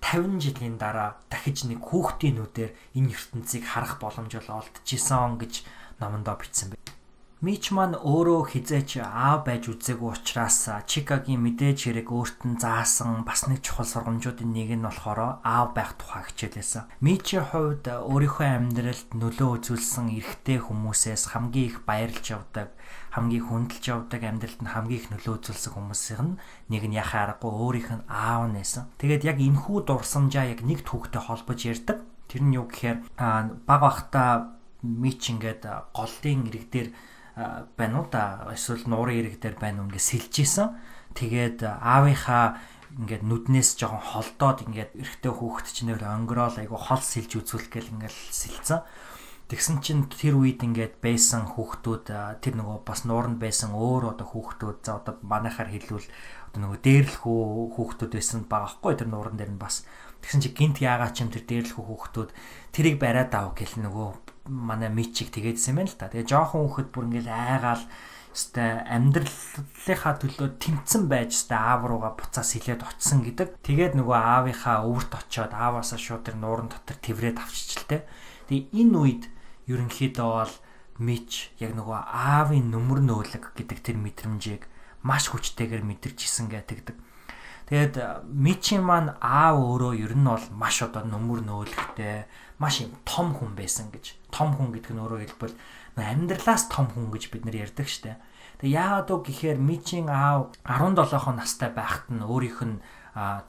[0.00, 5.64] 50 жилийн дараа дахиж нэг хүүхдийн нүдээр энэ ертөнцийг харах боломж бол олдчихсан гэж
[6.00, 6.96] номондоо бичсэн байна.
[7.44, 13.44] Мич маань өөрөө хизээч аав байж үзээгүй учраас Чикагийн мэдээж хэрэг өөрт нь заасан бас
[13.44, 16.88] нэг чухал сургамжуудын нэг нь болохоор аав байх тухай хичээлээсэн.
[17.04, 22.72] Мичийн хувьд өөрийнхөө амьдралд нөлөө үзүүлсэн эрэгтэй хүмүүсээс хамгийн их баярлж явдаг,
[23.16, 26.36] хамгийн хүндэлж явдаг амьдралд нь хамгийн их нөлөө үзүүлсэн хүмүүсийн
[26.68, 28.92] нэг нь яхаа аргагүй өөрийнх нь аав нээсэн.
[29.00, 32.04] Тэгээд яг энхүү дурсамжаа яг нэг түүхтэй холбож ярьдаг.
[32.28, 34.52] Тэр нь юу гэхээр баг бахта
[34.84, 35.64] Мич ингээд
[35.96, 36.88] голдын ирэг дээр
[37.76, 40.76] байна уу да эсвэл нуурын ирэг дээр байна уу ингээд сэлж исэн.
[41.16, 42.60] Тэгээд аавынхаа
[43.00, 47.92] ингээд нүднээс жоохон холдоод ингээд эрэгтэй хүүхэд чинь нэр онгорол айгу хол сэлж үзүүлэх гэл
[47.96, 48.84] ингээд сэлцэн.
[49.46, 52.06] Тэгсэн чинь тэр үед ингээд байсан хүүхдүүд
[52.42, 56.02] тэр нөгөө бас нууранд байсан өөр одоо хүүхдүүд за одоо манайхаар хэлвэл
[56.50, 57.38] одоо нөгөө дээрлэхүү
[57.78, 59.86] хүүхдүүд байсан байгаа хгүй тэр нууран дээр нь бас
[60.18, 62.30] тэгсэн чи гинт яагаад ч юм тэр дээрлэхүү хүүхдүүд
[62.74, 64.08] тэрийг бариад аав гэл нөгөө
[64.50, 66.10] манай мичиг тэгээдсэн юм л та.
[66.10, 67.84] Тэгээ жоохон хүүхэд бүр ингээл айгаал
[68.36, 73.62] өстэй амьдралынхаа төлөө тэмцэн байж өстэй аав руугаа буцаас хилээд очсон гэдэг.
[73.64, 78.02] Тэгээд нөгөө аавынхаа өвөрт очиод ааваасаа шууд тэр нууран дотор тэврээд авчижлээ.
[78.50, 79.24] Тэгээ энэ үед
[79.70, 80.54] ерөнхийдөө бол
[80.98, 84.62] мич яг нөгөө аавын нүмер нөөлөг гэдэг тэр мэдрэмжийг
[85.06, 86.96] маш хүчтэйгээр мэдэрч исэн гэтэгдэг.
[87.66, 92.30] Тэгээд Мичи маань аав өөрөө ер нь бол маш одоо нөмөр нөөлөгтэй,
[92.62, 94.14] маш юм том хүн байсан гэж.
[94.30, 95.58] Том хүн гэдэг нь өөрөө хэлбэл
[95.98, 98.22] амьдралаас том хүн гэж бид нар ярьдаг штэ.
[98.62, 102.78] Тэг яагаад үг гэхээр Мичин аав 17 настай байхад нь өөрийнх нь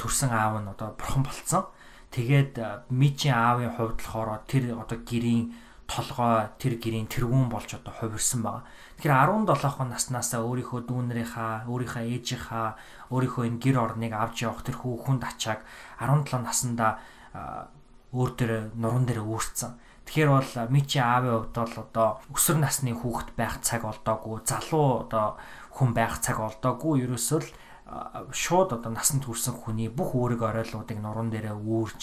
[0.01, 1.69] төрсэн аав нь одоо бурхан болцсон.
[2.09, 5.53] Тэгээд Мичин аавын хувьд болохоор тэр одоо гэрийн
[5.87, 8.63] толгой тэр гэрийн тэргүүн болж одоо хувирсан байгаа.
[8.99, 12.75] Тэгэхээр 17 наснаасаа өөрийнхөө дүүнэрийнхаа, өөрийнхөө ээжийнхаа,
[13.09, 15.63] өөрийнхөө энэ гэр орныг авч явах тэр хүүхэнд ачааг
[16.03, 16.99] 17 наснда
[18.11, 19.79] өөр дээр нуруунд дээр үүрцэн.
[20.07, 25.35] Тэгэхээр бол Мичи аавын хувьд бол одоо өсвөр насны хүүхэд байх цаг олдоогүй, залуу одоо
[25.75, 27.03] хүн байх цаг олдоогүй.
[27.03, 27.49] Ерөөсөө л
[28.31, 32.01] шууд одоо насанд хүрсэн хүний бүх үүрэг оройлуудыг нуруунд дээрээ үүрж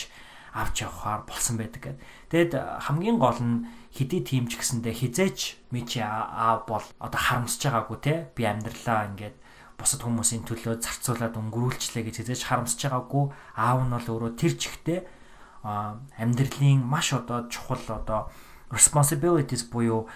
[0.54, 1.98] авч явахаар болсон байдаг.
[2.30, 2.54] Тэгэд
[2.86, 8.14] хамгийн гол нь хэдий тийм ч гэсэндээ хизээч Мичи аав бол одоо харамсаж байгаагүй те
[8.38, 9.36] би амьдралаа ингээд
[9.74, 13.24] бусад хүмүүсийн төлөө зарцуулаад өнгөрүүлчлээ гэж хизээч харамсаж байгаагүй
[13.58, 15.00] аав нь бол өөрөө тэр чигтээ
[16.22, 18.30] амьдралын маш одоо чухал одоо
[18.70, 20.06] responsibilities буюу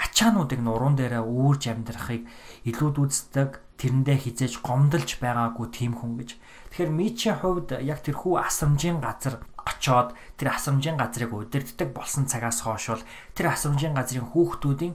[0.00, 2.24] ачаануудыг нуруунд дээрээ үүрж амьдрахыг
[2.64, 6.30] илүүд үздэг тэрэндээ хизээж гомдолж байгаагүй тийм хүн гэж.
[6.72, 12.92] Тэгэхээр Мичийн хувьд яг тэрхүү асрамжийн газар очоод тэр асрамжийн газрыг удирддаг болсон цагаас хойш
[12.92, 14.94] бол тэр асрамжийн газрын хүүхдүүдийн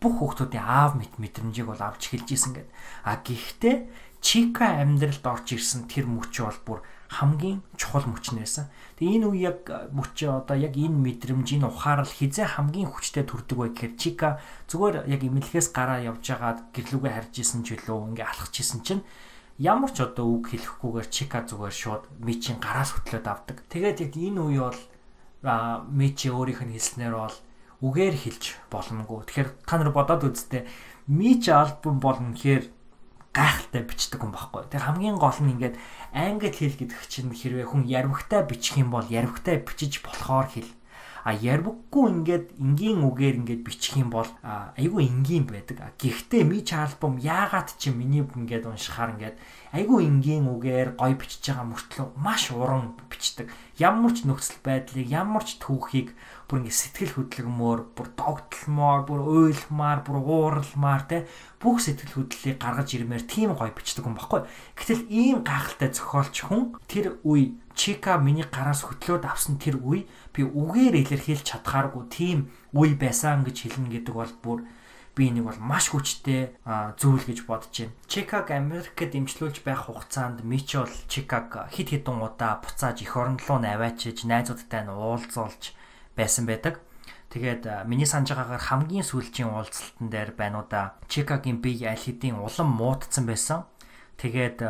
[0.00, 2.68] бүх хүүхдүүдийн аав мэт мэдрэмжийг бол авч хэлж исэн гэд.
[3.04, 3.76] А гэхдээ
[4.20, 8.68] Чика амьдралд орж ирсэн тэр мөч бол бүр хамгийн чухал мөч нээсэн.
[9.00, 9.64] Тэгээ энэ үе яг
[9.96, 14.30] мөч одоо яг энэ мэдрэмжийн ухаарал хизээ хамгийн хүчтэй төрдөг бай гэхээр Чика
[14.68, 19.02] зүгээр яг имлэхээс гараа явж байгаад гэрлүүгээ харж исэн ч үлээ ингээ алхаж исэн чинь
[19.60, 23.60] ямар ч одоо үг хэлэхгүйгээр Чика зүгээр шууд Мичийн гараас хөтлөөд авдаг.
[23.68, 24.80] Тэгээд яг энэ үе бол
[25.92, 27.36] Мичи өөрийнх нь хэлснээр бол
[27.84, 29.20] үгээр хэлж боломгүй.
[29.28, 30.64] Тэгэхээр та нар бодоод үзтээ
[31.12, 32.72] Мич альбом бол үнэхээр
[33.36, 34.64] гайхалтай бичдэг хүн байхгүй.
[34.72, 35.76] Тэр хамгийн гол нь ингээд
[36.16, 40.72] англи хэл гэдэг чинь хэрвээ хүн ярвагтай бичих юм бол ярвагтай бичиж болохоор хэл.
[41.24, 45.92] А ярваггүй ингээд энгийн үгээр ингээд бичих юм бол айгүй энгийн байдаг.
[46.00, 49.36] Гэхдээ мич альбом яагаад чи миний ингээд уншихаар ингээд
[49.76, 53.52] айгүй энгийн үгээр гоё бичиж байгаа мөртлөө маш уран бичдэг.
[53.80, 56.12] Ямар ч нөхцөл байдлыг, ямар ч түүхийг
[56.44, 61.24] бүр ингэ сэтгэл хөдлөмөр, бүр догтлмоор, бүр уйлмаар, бүр ууралмаар те
[61.56, 64.44] бүх сэтгэл хөдлөлийг гаргаж ирмээр тийм гоё бичдэг юм баггүй.
[64.76, 70.04] Гэтэл ийм гайхалтай зохиолч хүн тэр үе Чика миний гараас хөтлөөд авсан тэр үе
[70.36, 74.58] би үгээр илэрхийлж чадхааргүй тийм үе байсан гэж хэлнэ гэдэг бол бүр
[75.20, 76.56] би энийг бол маш хүчтэй
[76.96, 77.92] зүйл гэж бодож байна.
[78.08, 84.24] Чикаг Америкт дэмжлүүлж байх хугацаанд Мичол Чикаг хит хитэн удаа буцааж эх орн руу наваачиж
[84.24, 85.76] найзуудтай нь уулзуулж
[86.16, 86.80] байсан байдаг.
[87.28, 93.28] Тэгээд миний санаж байгаагаар хамгийн сүүлийн уулзалтан дээр байнуудаа Чикагийн бие аль хэдийн улам муудсан
[93.28, 93.68] байсан.
[94.16, 94.64] Тэгээд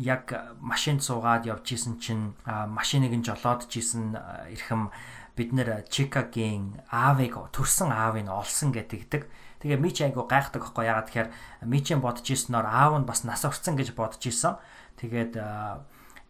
[0.00, 0.24] яг
[0.58, 4.16] машинд суугаад явж исэн чинь машиныг нь жолоодж исэн
[4.50, 4.90] эрхэм
[5.36, 9.30] бид нэр Чикагийн аавыг төрсэн аавыг олсон гэдэг.
[9.60, 11.30] Тэгээ Мич айгу гайхдаг байхгүй ягаад тэгэхээр
[11.68, 14.56] Мичийн бодож ирснээр аав нь бас нас орсон гэж бодож исэн.
[14.96, 15.36] Тэгээд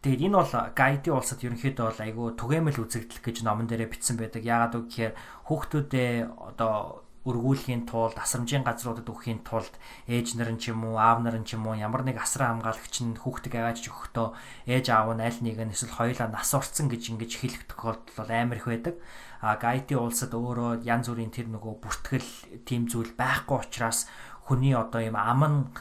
[0.01, 4.41] Тэгээд энэ бол гайди улсад ерөнхийдөө бол айгүй түгээмэл үзэгдэл гэж номон дээрээ бичсэн байдаг.
[4.41, 5.13] Яагаад үг гэхээр
[5.45, 9.69] хүүхдүүдээ одоо өргүүлэхийн тулд асрамжийн газруудад өгөхийн тулд
[10.09, 12.65] ээж нар нь ч юм уу аав нар нь ч юм уу ямар нэг асран
[12.65, 14.27] хамгаалагч нь хүүхдийг авааж өгөхдөө
[14.73, 18.31] ээж аав нь аль нэг нь эсвэл хоёулаа нас орсон гэж ингэж хэлэх тохиолдол бол
[18.33, 18.95] амар их байдаг.
[19.41, 22.29] А гайди улсад өөрөө янз бүрийн тэр нөгөө бүртгэл
[22.65, 24.05] тийм зүйл байхгүй учраас
[24.45, 25.73] хүний одоо юм аман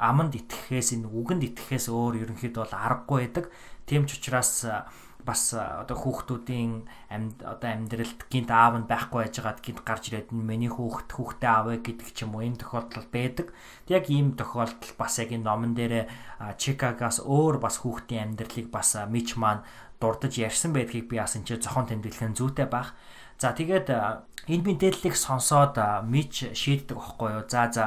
[0.00, 3.44] аманд итгэхээс энэ үгэнд итгэхээс өөр ерөнхийдөө бол аргагүй байдаг.
[3.88, 4.64] Тийм ч учраас
[5.26, 10.70] бас одоо хүүхдүүдийн амьд одоо амьдралд гинт аав нь байхгүй байжгаад гинт гарч ирээд миний
[10.70, 13.50] хүүхд хүүхдээ аваа гэдэг ч юм уу энэ тохиолдол байдаг.
[13.90, 16.06] Яг ийм тохиолдол бас яг энэ номон дээр
[16.62, 19.66] Чикагаас өөр бас хүүхдийн амьдралыг бас Мич маань
[20.00, 22.94] дурдж ярьсан байдгийг би бас энэ ч зохон тэмдэглэн зүйтэй байх.
[23.38, 23.88] За тэгээд
[24.48, 25.76] энэ мэдээллийг сонсоод
[26.08, 27.44] Мич шийддэг байхгүй юу?
[27.48, 27.84] За за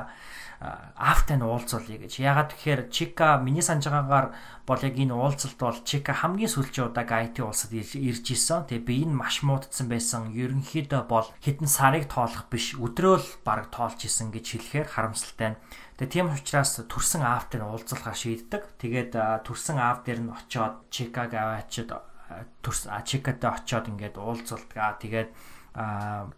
[0.59, 2.19] аавтай нь уулзуулъя гэж.
[2.19, 4.27] Ягаад тэгэхээр Чика миний санаж байгаагаар
[4.67, 8.67] бол яг энэ уулзалт бол Чика хамгийн сүүлчийн удаа IT улсад ирж исэн.
[8.67, 10.35] Тэгээ би энэ маш муудсан байсан.
[10.35, 15.59] Ерөнхийдөө бол хэдэн сарыг тоолох биш өдрөөл бараг тоолж исэн гэж хэлэхээр харамсалтай нь.
[15.99, 18.79] Тэгээ тийм учраас төрсэн аавтай нь уулзалгаа шийддэг.
[18.79, 21.91] Тэгээд төрсэн аав дээр нь очиод Чикаг аваачид
[22.63, 24.95] төрс Чикатай очиод ингээд уулзалгаа.
[24.95, 25.29] Тэгээд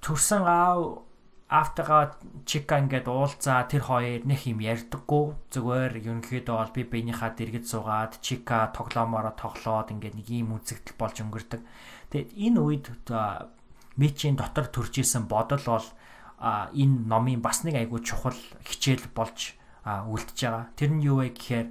[0.02, 1.06] төрсэн аав
[1.52, 2.16] автагаа
[2.48, 8.24] чика ингээд уулзаа тэр хоёр нэг юм ярьдаггүй зүгээр ерөнхийдөө бол би биенийхээ дэргэд суугаад
[8.24, 11.62] чика тоглоомороо тоглоод ингээд нэг юм үзэгдэл болж өнгөрдөг.
[12.08, 12.86] Тэгээд энэ үед
[14.00, 15.88] мичийн дотор төрж исэн бодол бол
[16.42, 19.54] энэ номын бас нэг айгүй чухал хичээл болж
[19.86, 20.66] үлдэж байгаа.
[20.74, 21.70] Тэр нь юу вэ гэхээр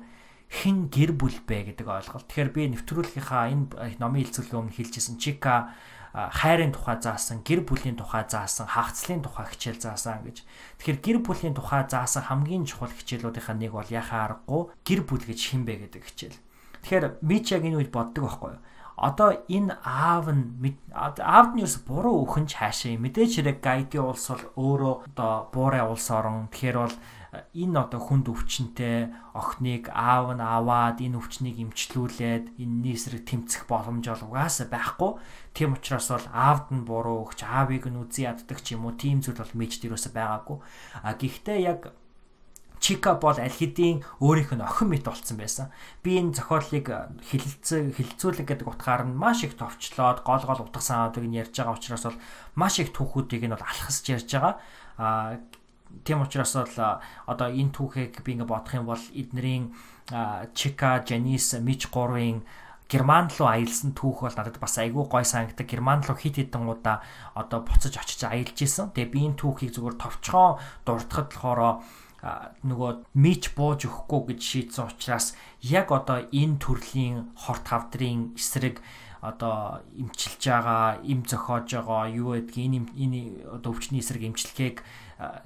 [0.51, 2.27] хэн гэр бүл бэ гэдэг ойлголт.
[2.31, 5.75] Тэгэхээр би нэвтрүүлгийнхаа энэ номын хэлцүүлгийн өмнө хэлжсэн Чика
[6.11, 10.43] хайрын тухай заасан, гэр бүлийн тухай заасан, хагцлын тухай хичээл заасан гэж.
[10.83, 15.39] Тэгэхээр гэр бүлийн тухай заасан хамгийн чухал хичээлүүдийнхаа нэг бол яхаа аргагүй гэр бүл гэж
[15.39, 16.39] хин бэ гэдэг хичээл.
[16.83, 18.63] Тэгэхээр би ч яг энэ үед боддог байхгүй юу?
[19.01, 24.29] Одоо энэ аав нь аавд нь ерөөс буруу өхөнч хаашаа юм мэдээж хэрэг гайди улс
[24.29, 26.97] бол өөрөө одоо буурай улс орон тэгэхээр бол
[27.55, 29.09] энэ одоо хүнд өвчнөтэй
[29.39, 35.13] охиныг аав нь аваад энэ өвчнийг имчлүүлээд энэ нийсрэг тэмцэх боломж бол угаасаа байхгүй.
[35.55, 39.23] Тийм учраас бол аавд нь буруу өгч аавыг нь үзий яддаг ч юм уу тийм
[39.23, 40.59] зүйл бол мэжд юусаа байгаагүй.
[41.07, 41.95] А гэхдээ яг
[42.81, 45.69] Чика бол аль хэдийн өөрийнх нь охин мэт болцсон байсан.
[46.03, 46.89] Би энэ зохиолыг
[47.21, 51.77] хилэлцэг хилцүүлэг гэдэг утгаар нь маш их товчлоод гол гол утга санаадыг нь ярьж байгаа
[51.77, 52.19] учраас бол
[52.57, 54.55] маш их түүхүүдийг нь бол алхасж ярьж байгаа.
[54.97, 55.37] А
[56.05, 59.75] Тийм учраас бол одоо энэ түүхийг би ингээ бодох юм бол эднэрийн
[60.55, 62.47] Чика, Жанис, Мич 3-ын
[62.91, 65.67] Герман руу аялсан түүх бол надад бас айгүй гой санагдаг.
[65.67, 67.03] Герман руу хит хитэн удаа
[67.39, 68.91] одоо буцаж очиж аялж исэн.
[68.91, 71.87] Тэгээ би энэ түүхийг зүгээр товчхон дурдхад болохоор
[72.21, 75.33] нөгөө мич бууж өгөхгүй гэж шийдсэн учраас
[75.65, 78.85] яг одоо энэ төрлийн хорт хавдрын эсрэг
[79.21, 83.21] одоо имчилж байгаа, им зохиож байгаа юу гэдгийг энэ энэ
[83.57, 84.81] одоо өвчний эсрэг имчилгээг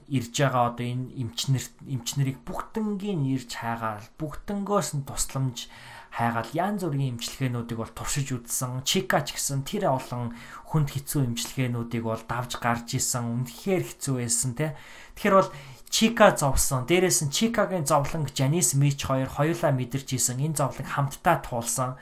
[0.07, 5.67] ирж байгаа одоо энэ эмчнэр эмчнэрийг бүгднгийн ирж хайгаал бүгднгөөс нь тусламж
[6.15, 8.87] хайгаал янз бүрийн эмчилгээнүүдийг бол туршиж үзсэн.
[8.87, 10.39] Чикач гэсэн тэр олон
[10.71, 13.43] хүнд хэцүү эмчилгээнүүдийг бол давж гарч исэн.
[13.43, 14.79] Үнэхээр хэцүү байсан те.
[15.19, 15.51] Тэгэхээр бол
[15.95, 16.91] Чика зовсон.
[16.91, 20.43] Дээрээс нь Чикагийн зовлон Жанис Мич хоёр хоёулаа мэдэрч исэн.
[20.43, 21.95] Энэ зовлон хамтдаа туулсан.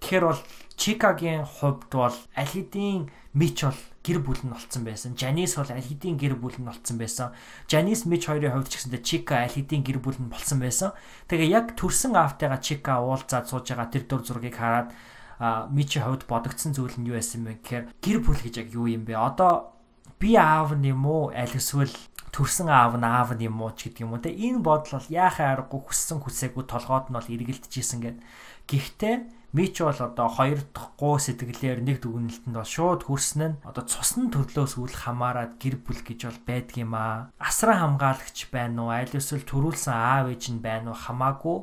[0.00, 0.40] Тэгэхээр бол
[0.80, 5.12] Чикагийн хувьд бол аль хэдийн Мич бол гэр бүл нь болцсон байсан.
[5.20, 7.36] Жанис бол аль хэдийн гэр бүл нь болцсон байсан.
[7.68, 10.96] Жанис Мич хоёрын хувьд ч гэсэндээ Чика аль хэдийн гэр бүл нь болсон байсан.
[11.28, 14.96] Тэгээ яг төрсэн аавтайгаа Чика уулзаад сууж байгаа тэр дур зургийг хараад
[15.36, 18.88] а Мичи хувьд бодогдсон зүйл нь юу байсан бэ гэхээр гэр бүл гэж яг юу
[18.88, 19.12] юм бэ?
[19.12, 19.76] Одоо
[20.16, 21.36] би аав юм уу?
[21.36, 21.92] Аль эсвэл
[22.36, 25.08] төрсэн аав нь аав нь юм уу ч гэдэг юм уу те энэ бодол бол
[25.08, 28.20] яахаа аргагүй хүссэн хүсээгүй толгойд нь бол эргэлдэж исэн гэд.
[28.68, 29.14] Гэхдээ
[29.56, 34.28] Мич бол одоо хоёр дахь гоо сэтгэлээр нэг дүгнэлтэнд бол шууд хүрсэн нь одоо цусны
[34.28, 37.32] төрлөөс үл хамаарад гэр бүл гэж бол байдаг юм аа.
[37.40, 38.92] Асран хамгаалагч байна уу?
[38.92, 40.98] Аль эсвэл төрүүлсэн аав ээж нь байна уу?
[40.98, 41.58] Хамаагүй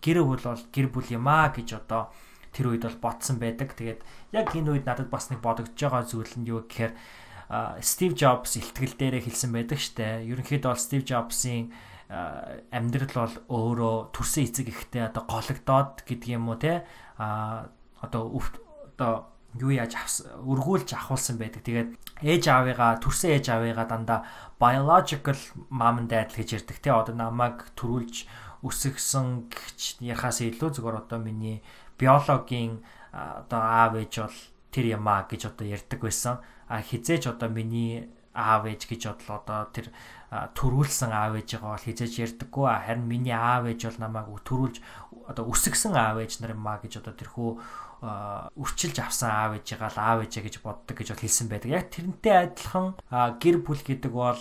[0.00, 2.08] гэр бүл бол гэр бүл юм аа гэж одоо
[2.56, 3.76] тэр үед бол бодсон байдаг.
[3.76, 4.00] Тэгээд
[4.32, 6.96] яг энэ үед надад бас нэг бодогдож байгаа зүйл нь юу гэхээр
[7.80, 10.26] Стив Джобс ихтгэл дээрээ хэлсэн байдаг штэ.
[10.26, 11.70] Ерөнхийдөө бол Стив Джобсын
[12.10, 16.86] амьдрал бол өөрөө төрсөн эцэг ихтэй одоо гологдоод гэдэг юм уу те
[17.18, 19.94] а одоо одоо юу яаж
[20.42, 21.62] өргүүлж авахулсан байдаг.
[21.66, 21.90] Тэгээд
[22.22, 24.20] ээж аавыгаа төрсөн ээж аавыгаа дандаа
[24.58, 25.38] biological
[25.70, 28.26] mom and dad гэж ярьдаг те одоо намайг төрүүлж
[28.62, 31.62] өсгсөн гэж ярахаас илүү зөвхөн одоо миний
[31.98, 32.82] биологийн
[33.12, 34.38] одоо аав ээж бол
[34.76, 36.44] тэр юм а гэж одоо ярьдаг байсан.
[36.68, 39.88] А хизээж одоо миний аав ээж гэж бодлоо одоо тэр
[40.28, 44.76] төрүүлсэн аав ээжигаа бол хизээж ярьдаггүй харин миний аав ээж бол намайг төрүүлж
[45.32, 47.50] одоо өсгсөн аав ээж нар юм а гэж одоо тэрхүү
[48.60, 51.70] үрчилж авсан аав ээжигаа л аав ээжээ гэж боддог гэж бол хэлсэн байдаг.
[51.72, 52.86] Яг тэрнтэй адилхан
[53.40, 54.40] гэр бүл гэдэг бол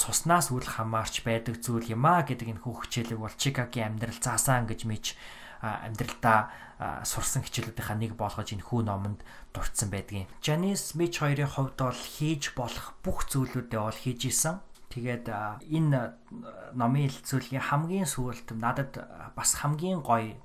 [0.00, 4.88] цуснаас үл хамаарч байдаг зүйл юм а гэдэг энэ хөвгчээлэг бол Чикагийн амьдрал заасан гэж
[4.88, 5.04] мэж
[5.60, 9.24] амьдралдаа сурсан хичээлүүдийнхаа нэг болгож энэ хүү номонд
[9.56, 10.28] дурдсан байдгийн.
[10.44, 14.60] Жанис Мич хоёрын хувьд бол хийж болох бүх зүйлүүдээ бол хийж исэн.
[14.92, 15.32] Тэгээд
[15.72, 16.12] энэ
[16.76, 19.00] номын хэлцүүлгийн хамгийн сүүлд надад
[19.32, 20.36] бас хамгийн гоё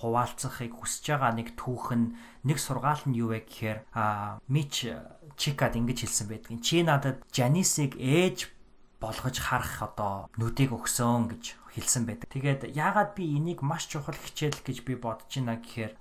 [0.00, 3.78] хуваалцахыг хүсэж байгаа нэг түүх нь нэг сургаал нь юу вэ гэхээр
[4.48, 4.88] Мич
[5.36, 6.64] Чикад ингэж хэлсэн байдгийн.
[6.64, 8.48] Чи надад Жанисыг ээж
[9.00, 12.28] болгож харах одоо нүдийг өгсөн гэж хэлсэн байдаг.
[12.30, 15.92] Тэгээд яагаад би энийг маш чухал хичээл гэж би бодож байна гэхээр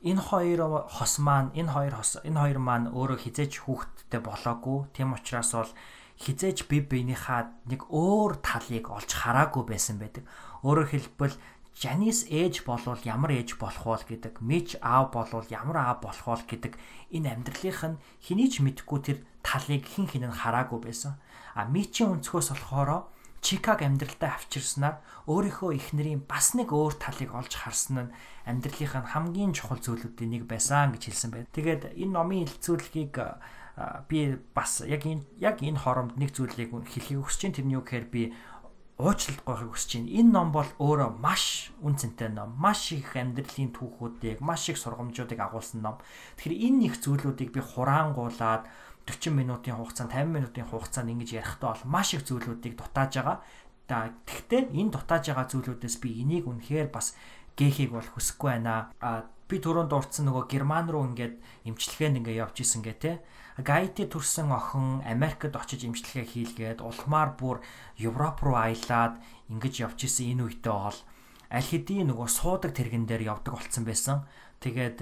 [0.00, 4.88] энэ хоёр хос маань энэ хоёр хос энэ хоёр маань өөрөө хизээч хүүхдтэй болоогүй.
[4.96, 5.72] Тийм учраас бол
[6.16, 10.24] хизээч би биенийхээ нэг өөр талыг олж хараагүй байсан байдаг.
[10.64, 11.36] Өөрөөр хэлбэл
[11.78, 16.58] Жанис ээж болвол ямар ээж болох вэ гэдэг, Мич аав болвол ямар аав болох вэ
[16.58, 16.74] гэдэг
[17.14, 21.22] энэ амьдралынх нь хэний ч мэдгүй тэр талыг хэн нь хараагүй байсан.
[21.54, 23.06] А Мичийн өнцгөөс болохоро
[23.48, 28.12] Чикаг амьдралдаа авчирснаар өөрийнхөө эхнэрийн бас нэг өөр талыг олж харсан нь
[28.44, 31.56] амьдралынх нь хамгийн чухал зүйлүүдийн нэг байсан гэж хэлсэн байна.
[31.56, 33.16] Тэгээд энэ номын хэлцүүлгийг
[34.04, 38.06] би бас яг энэ яг энэ хоромд нэг зүйлийг хэлхийг хүсэж чинь тэрний юу гэхээр
[38.12, 38.22] би
[38.98, 42.58] уучлалт гоохыг хүсэж чинь энэ ном бол өөрөө маш үн цэнтэй ном.
[42.58, 46.02] Маш их амьдралын түүхүүдийг, маш их сургамжуудыг агуулсан ном.
[46.34, 48.66] Тэгэхээр энэ их зүйлүүдийг би хураангуулад
[49.08, 53.40] 40 минутын хугацаанд 50 минутын хугацаанд ингэж ярихдаа бол маш их зүйлүүдийг дутааж байгаа.
[53.88, 57.16] Тэгэхдээ энэ дутааж байгаа зүйлүүдээс би энийг үнэхээр бас
[57.56, 58.92] гээхийг бол хүсэхгүй байна.
[59.00, 63.12] А би түрүүнд дурдсан нөгөө герман руу ингээд имчилгээнд ингээд явж исэн гэ те.
[63.56, 67.64] Гайти төрсэн охин Америкт очиж имчилгээ хийлгээд улмаар бүр
[67.96, 69.16] Европ руу аялаад
[69.48, 71.00] ингэж явж исэн энэ үедээ бол
[71.48, 74.28] аль хэдийн нөгөө суудаг тэрэгэн дээр явдаг болцсон байсан.
[74.60, 75.00] Тэгээд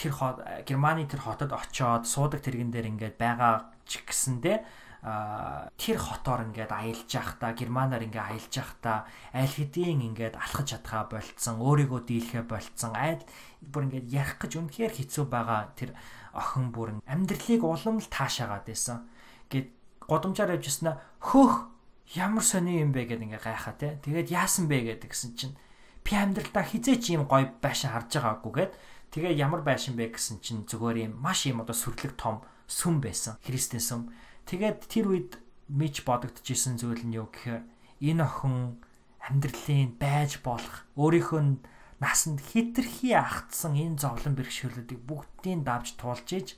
[0.00, 0.16] тэр
[0.64, 4.64] Германы тэр хотод очоод суудаг тэрэгэн дээр ингээд байгаа ч гэсэндээ
[5.00, 11.56] тэр хотоор ингээд аялж явахдаа германаар ингээд аялж явахдаа аль хэдийн ингээд алхаж чадхаа болцсон
[11.56, 12.92] өөрийгөө дийлхэ болцсон.
[12.92, 13.24] Айл
[13.64, 15.96] бүр ингээд ярих гэж үнэхээр хэцүү байгаа тэр
[16.36, 19.08] охин бүр амьдралыг улам л таашаагаад байсан.
[19.48, 19.72] Гэд
[20.04, 21.72] годомжаар явжснаа хөөх
[22.12, 23.08] ямар сони юм бэ?
[23.08, 25.00] гэд ингээд гайхаа те тэгээд яасан бэ?
[25.00, 25.56] гэдгсэн чинь
[26.04, 28.72] би амьдралдаа хизээч юм гоё байшин харж байгаагүй гэд
[29.12, 33.36] тэгээ ямар байшин бэ гэсэн чинь зүгээр юм маш юм одоо сүрлэг том сүм байсан
[33.42, 34.10] христэн сүм
[34.50, 35.32] Тэгээд тэр үед
[35.70, 37.62] мич бодогдчихсэн зүйл нь юу гэхээр
[38.02, 38.82] энэ охин
[39.22, 41.62] амьдралын байж болох өөрийнхөө
[42.02, 46.48] насанд хитрхи ахтсан энэ зовлон бэрхшээлүүдийг бүгдийг давж туулж иж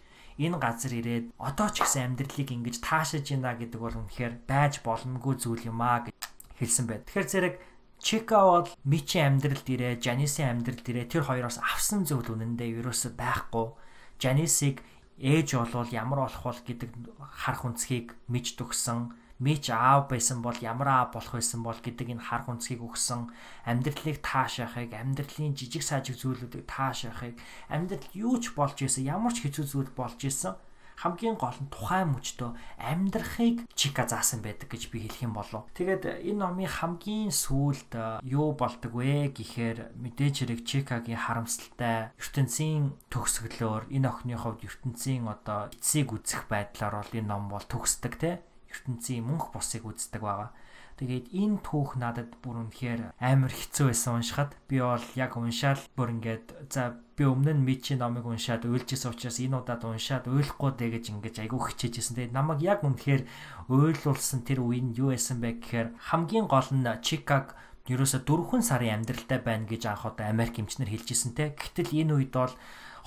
[0.40, 5.34] энэ газар ирээд одоо ч гэсэн амьдралыг ингэж таашааж байна гэдэг бол үнэхээр байж боломгүй
[5.36, 6.16] зүйл юм аа гэж
[6.56, 7.04] хэлсэн байд.
[7.12, 7.54] Тэгэхээр зэрэг
[8.02, 11.06] Чика бол Мичи амьдралд ирээ, Жанисын амьдралд ирээ.
[11.06, 13.78] Тэр хоёроос авсан зүйл үнэндээ ерөөсөй байхгүй.
[14.18, 14.82] Жанисыг
[15.22, 16.90] ээж болвол ямар болох бол гэдэг
[17.30, 19.14] харах үнцгийг мэж төгсөн.
[19.38, 23.30] Мэж аав байсан бол ямар аав болох байсан бол гэдэг энэ харах үнцгийг өгсөн.
[23.70, 27.38] Амьдралыг таашаахыг амьдралын жижиг сажиг зүйлүүдийг таашаахыг
[27.70, 30.58] амьдрал юу ч болж исэн ямар ч хэцүү зүйл болж исэн
[31.02, 35.66] хамгийн гол нь тухайн мөчтөө амьдрахыг чика заасан байдаг гэж би хэлэх юм болов.
[35.74, 42.94] Тэгээд энэ номын хамгийн сүүлд э, юу болдог вэ гэхээр мэдээж хэрэг чикагийн харамсалтай ертөнцийн
[43.10, 48.30] төгсгөлөөр энэ охины хувьд ертөнцийн одоо эцсийг үзэх байдлаар бол энэ ном бол төгсдөг те
[48.70, 50.54] ертөнцийн мөнх босыг үздэг байгаа.
[51.02, 56.14] Тэгээд энэ түүх надад бүр үнэхээр амар хэцүү байсан уншихад би бол яг уншаал бүр
[56.14, 60.86] ингээд за би өмнө нь Мичи номыг уншаад уйлжсэн учраас энэ удаад уншаад уйлахгүй дэ
[60.94, 62.14] гэж ингэж айгүй хичээжсэн.
[62.22, 63.26] Тэгээд намайг яг үнэхээр
[63.66, 67.58] уйлуулсан тэр үеийн юу байсан бэ гэхээр хамгийн гол нь Чикаг
[67.90, 71.50] ерөөсө 4 сарын амьдралтай байна гэж анх удаа Америк эмчнэр хэлжсэн те.
[71.50, 72.54] Гэтэл энэ үед бол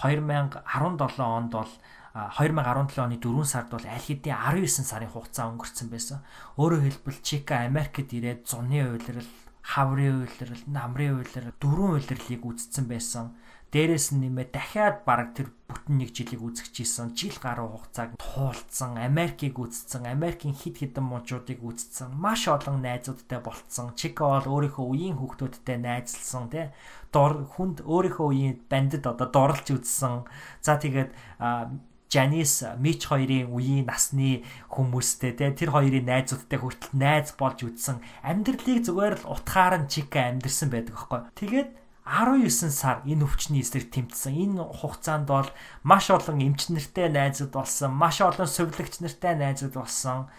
[0.03, 0.59] 2017
[1.23, 1.71] онд бол
[2.15, 6.23] 2017 оны 4 сард бол аль хэдийн 19 сарын хугацаа өнгөрцөн байсан.
[6.55, 9.27] Өөрөөр хэлбэл Чика Америкт ирээд зуны уйлрал,
[9.59, 13.35] хаврын уйлрал, намрын уйлрал, дөрвөн уйлралыг үзсэн байсан.
[13.75, 17.11] Дээрээс нь нэмээ дахиад бараг тэр бүтэн нэг жилийг үзэгчээсэн.
[17.11, 22.15] Жил гаруй хугацааг туулцсан, Америкийг үзсэн, Америкийн хид хідэн мужуудыг үзсэн.
[22.15, 23.91] Маш олон найзуудтай болцсон.
[23.99, 26.71] Чика бол өөрийнхөө үеийн хүүхдүүдтэй найзлсан тий.
[27.11, 30.23] Дор хүнд өөрийнхөө үеийн бандд одоо дурлж үзсэн.
[30.63, 31.11] За тэгээд
[32.15, 38.87] Жанис Мич хоёрын үеийн насны хүмүүстэй те тэр хоёрын найзуудтай хүртэл найз болж үдсэн амьдралыг
[38.87, 41.21] зүгээр л утгаар нь чика амьдрсан байдаг аахгүй.
[41.35, 41.69] Тэгээд
[42.07, 44.31] 19 сар энэ өвчний эсрэг тэмцсэн.
[44.31, 45.49] Энэ хугацаанд бол
[45.83, 50.31] маш олон эмч нартай найзууд болсон, маш олон сувилагч нартай найзууд болсон.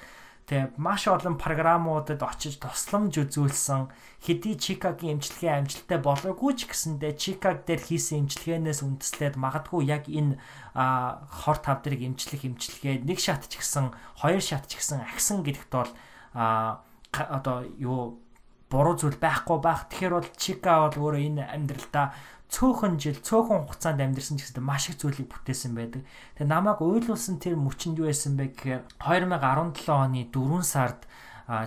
[0.47, 3.91] Тэгээ маш олон програмуудад очиж тусламж үзүүлсэн
[4.23, 10.39] хэдий Чикагийн эмчилгээ амжилттай болоогүй ч гэсэндээ Чикаг дээр хийсэн эмчилгээнээс үндэслээд магадгүй яг энэ
[10.71, 13.91] хор тавдрыг эмчлэх эмчилгээ нэг шат ч гэсэн
[14.23, 15.91] хоёр шат ч гэсэн агсан гэдэгт бол
[16.31, 18.23] одоо юу
[18.71, 19.87] буруу зүйл байхгүй байх.
[19.91, 22.15] Тэгэхээр бол Чика бол өөрөө энэ амьдралдаа
[22.47, 26.07] цөөхөн жил цөөхөн хугацаанд амьдэрсэн ч гэсэн маш их зүйлийг бүтээсэн байдаг.
[26.39, 31.01] Тэгээ намайг уйлуулсан тэр мөчөнд юу байсан бэ гэхээр 2017 оны 4 сард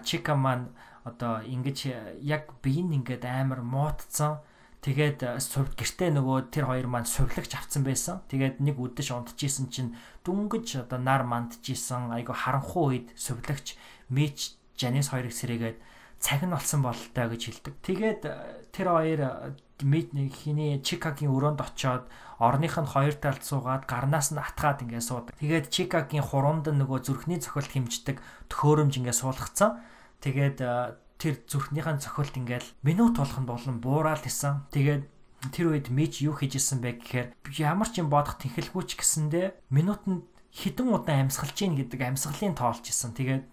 [0.04, 0.72] Чика маань
[1.04, 1.78] одоо ингэж
[2.24, 4.40] яг би ингээд амар муутцсан.
[4.80, 8.24] Тэгээд сувд гэртээ нөгөө тэр хоёр маань сувлагч авцсан байсан.
[8.32, 12.16] Тэгээд нэг үдэш унтчихсэн чинь дүнгэж одоо нар мандчихсэн.
[12.16, 13.76] Айгу харанхуй үед сувлагч
[14.08, 15.78] Мич Жанис хоёрыг сэрээгээд
[16.24, 17.76] цаг нь болсон бололтой гэж хэлдэг.
[17.84, 18.22] Тэгээд
[18.72, 19.22] тэр хоёр
[19.82, 22.08] хиний Чикагийн өрөөнд очоод
[22.40, 25.36] орных нь хоёр талд суугаад гарнаас нь атгаад ингээд суудаг.
[25.40, 28.18] Тэгээд Чикагийн хуруунд нөгөө зүрхний цохилт хэмждэг
[28.52, 29.80] төхөөрөмж ингээд суулгацсан.
[30.24, 34.68] Тэгээд э, тэр зүрхнийхэн цохилт ингээд минут болгонд болон буураад исэн.
[34.72, 35.04] Тэгээд
[35.52, 37.28] тэр үед Мич юу хийж исэн бэ гэхээр
[37.60, 42.84] ямар ч юм бодох тэнхэлгүй ч гэсэндэ минутанд хідэн удаан амьсгалж гин гэдэг амьсгалын тоолж
[42.88, 43.16] исэн.
[43.16, 43.44] Тэгээд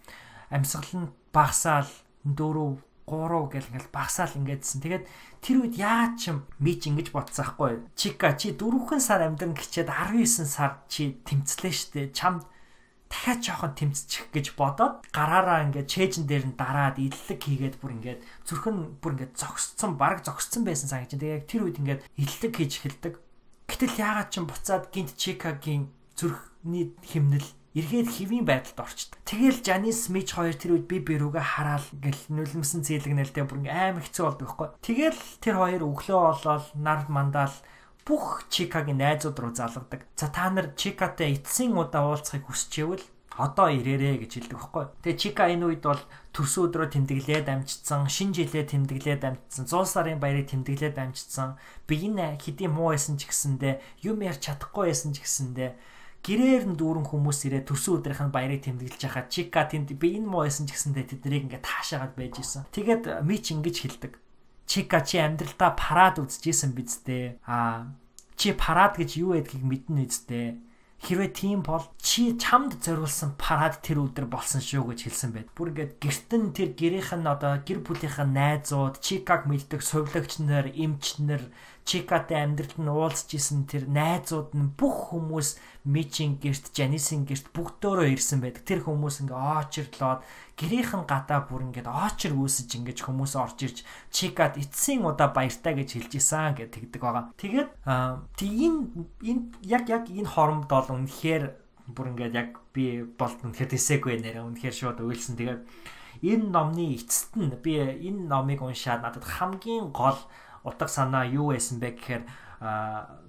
[0.50, 1.90] амьсгал нь багасаал
[2.26, 4.82] 4 3 гэл ингээл багасаал ингээдсэн.
[4.82, 5.04] Тэгээд
[5.40, 7.72] тэр үед яагаад ч юм мич ингэж бодсон хгүй.
[7.94, 12.10] Чика чи дөрвөн сар амьдран гिचээд 19 сар чи тэмцлээ штэ.
[12.10, 12.42] Чамд
[13.06, 18.20] дахиад жоохон тэмцчих гэж бодоод гараараа ингээд чэйжэн дээр нь дараад иллэг хийгээд бүр ингээд
[18.42, 22.02] зүрх нь бүр ингээд зогсцсон баг зогсцсон байсан санаж чинь тэгээ яг тэр үед ингээд
[22.18, 23.14] иллэг хийж эхэлдэг.
[23.70, 25.86] Гэтэл яагаад ч юм буцаад гинт Чикагийн
[26.18, 27.46] зүрхний химнэл
[27.76, 29.20] эргээд хэвийн байдалд орчдөг.
[29.28, 34.24] Тэгэл Жанис Мич хоёр тэр үед би бирүүгээ хараал гэл нүлмсэн зээлгнэлтэй бүр аим хэцүү
[34.24, 34.68] болдог байхгүй.
[34.80, 37.52] Тэгэл тэр хоёр өглөө болоод нар мандаал
[38.08, 40.08] бүх Чикагийн найзууд руу залгадаг.
[40.16, 43.04] За та нар Чикатай эцсийн удаа уулзахыг хүсчихвэл
[43.36, 44.84] одоо ирээрээ гэж хэлдэг байхгүй.
[45.04, 46.00] Тэгээ Чика энэ үед бол
[46.32, 51.60] төрсөн өдрөө тэмдэглээд амжицсан, шин жилээ тэмдэглээд амжицсан, 100 сарын баярыг тэмдэглээд амжицсан.
[51.84, 55.76] Би энэ хэдийн муу байсан ч гэсэндэ юм ярьж чадахгүй байсан ч гэсэндэ
[56.26, 60.26] гэрээр нь дүүрэн хүмүүс ирээ төрсөн өдрийнх нь баярыг тэмдэглэж хахад Чика тэнд би энэ
[60.26, 62.66] муу байсан ч гэсэндэ тэднийг ингээ таашаагаад байж исэн.
[62.74, 64.12] Тэгээд Мич ингэж хэлдэг.
[64.66, 67.38] Чика чи амьдралдаа парад үзчихсэн биз дээ.
[67.46, 67.94] Аа
[68.34, 70.58] чи парад гэж юу гэдгийг мэднэ үсттэй
[70.96, 75.48] Хэрвээ тийм бол чи чамд зориулсан парад тэр өдөр болсон шүү гэж хэлсэн байд.
[75.52, 80.72] Бүр ингээд гертэн тэр гэрийнх нь одоо гэр бүлийнх нь найзууд, чикаг мэлдэг сувлагч нар,
[80.72, 81.44] эмч нар,
[81.86, 85.54] чикатай амьдралд нь уулзж исэн тэр найзууд нь бүх хүмүүс
[85.86, 88.66] мичийн герт, жанисын герт бүгдөө ирсэн байдаг.
[88.66, 90.26] Тэр хүмүүс ингээ оочрлоод
[90.58, 93.78] гэрийнх нь гадаа бүр ингээд оочр үүсэж ингээд хүмүүс орж ирж
[94.10, 97.30] чикад эцсийн удаа баяртай гэж хэлж исэн гэд тэгдэг байгаа.
[97.38, 97.70] Тэгээд
[98.34, 98.80] тэг энэ
[99.22, 101.54] энэ яг яг энэ хоромд бол үнэхээр
[101.86, 105.38] бүр ингээд яг би болт үнэхээр тэсээгүй нэрэ үнэхээр шууд уйлсан.
[105.38, 105.62] Тэгээд
[106.26, 110.18] энэ номны эцэст нь би энэ номыг уншаад надад хамгийн гол
[110.66, 112.24] утга санаа юу байсан бэ гэхээр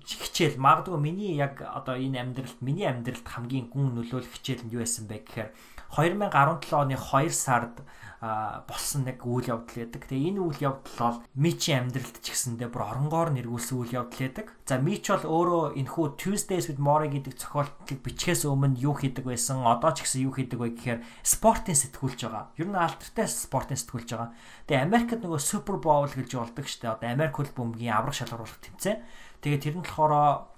[0.08, 4.82] хичээл магадгүй миний яг одоо энэ амьдралд миний амьдралд хамгийн гүн нөлөөлөх хичээл нь юу
[4.82, 5.50] байсан бэ гэхээр
[5.96, 7.84] 2017 оны 2 сард
[8.20, 10.10] болсон нэг үйл явдал байдаг.
[10.10, 14.48] Тэгээ энэ үйл явдал бол Мичи амьдралд ч гэсэндээ бүр оронгоор нэргүүлсэн үйл явдал байдаг.
[14.66, 19.62] За Мич бол өөрөө энэхүү Tuesdays with Mori гэдэг зохиолтлыг бичгээс өмнө юу хийдэг байсан,
[19.62, 22.50] одоо ч гэсэн юу хийдэг вэ гэхээр спортын сэтгүүлж байгаа.
[22.58, 24.34] Ер нь алтартай спортын сэтгүүлж байгаа.
[24.66, 26.98] Тэгээ Америкт нөгөө Super Bowl гэж болдог штэ.
[26.98, 28.98] Одоо Америк хөл бөмбөгийн аврах шалгаруулах тэмцээн.
[29.46, 30.50] Тэгээ тэр нь болохоор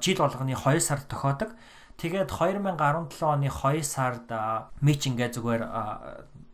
[0.00, 1.52] жил болгоны 2 сард тохиодог.
[1.96, 4.28] Тэгээд 2017 оны 2 сард
[4.80, 5.62] Мич ингээ зүгээр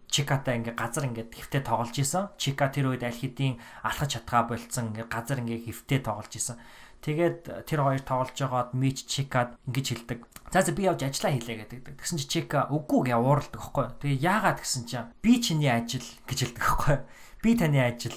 [0.09, 2.33] Чиката ингээ газар ингээ хэвтэ тоглож исэн.
[2.41, 6.57] Чика тэр үед аль хэдийн алхаж чадгаа болцсон ингээ газар ингээ хэвтэ тоглож исэн.
[7.05, 10.21] Тэгээд тэр хоёр тоглож байгаад Мич Чикад ингэж хэлдэг.
[10.51, 12.01] За за би явж ажиллаа хийлээ гэдэг.
[12.01, 13.87] Тэгсэн чи Чика үгүй гээ ууралдаг байхгүй.
[14.01, 16.97] Тэгээ яагаад гэсэн чинь би чиний ажил гэж хэлдэг байхгүй.
[17.45, 18.17] Би таны ажил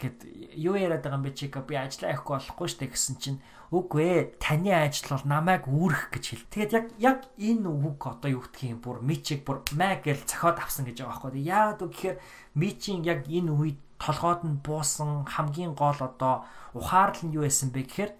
[0.00, 0.24] гэд
[0.56, 3.38] юу яриад байгаа юм бэ Чика би ажиллаа явахгүй болохгүй штэ гэсэн чинь
[3.74, 6.46] Үгүй ээ, таны ажил бол намайг үүрэх гэж хэл.
[6.46, 10.62] Тэгээд яг яг энэ үг одоо юу гэх юм бүр мичиг бүр мэг гэл цохоод
[10.62, 11.42] авсан гэж байгаа байхгүй.
[11.42, 12.16] Яагаад үг гэхээр
[12.54, 17.82] мичийн яг энэ үед толгойд нь буусан хамгийн гол одоо ухаарл нь юу байсан бэ
[17.82, 18.12] гэхээр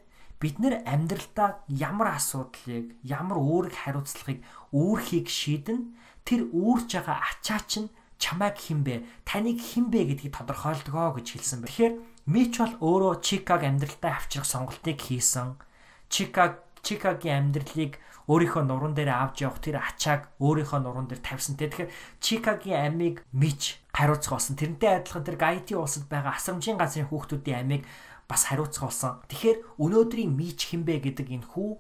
[0.43, 4.43] бид нэр амьдралдаа ямар асуудлыг, ямар үүрэг хариуцлагыг
[4.75, 5.95] үүрхийг шийдэн
[6.27, 11.71] тэр үүрж байгаа ачаа чинь чамайг хинбэ, таныг хинбэ гэдгийг тодорхойлдгоо гэж хэлсэн байна.
[11.71, 11.95] Тэгэхээр
[12.25, 15.61] Мич бол өөрөө Чикаг амьдралдаа авчрах сонголтыг хийсэн.
[16.09, 21.61] Чикаг Чикагийн амьдралыг өөрийнхөө нуруунд дээр авч явах тэр ачааг өөрийнхөө нуруунд дээр тавьсан.
[21.61, 21.93] Тэгэхээр
[22.25, 24.57] Чикагийн амийг Мич хариуцах болсон.
[24.57, 27.85] Тэрнтэй адилхан тэр Гайти улсад байгаа асрамжийн газрын хүүхдүүдийн амийг
[28.25, 29.21] бас хариуцах болсон.
[29.29, 31.71] Тэгэхээр өнөөдрийн Мич хинбэ гэдэг энэ хүү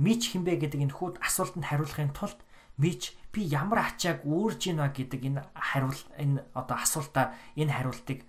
[0.00, 2.40] Мич хинбэ гэдэг энэ хүүд асуултанд хариулахын тулд
[2.80, 8.22] Мич би ямар ачааг үүрж гинэ гэдэг энэ хариулт энэ одоо асуултаа энэ хариултыг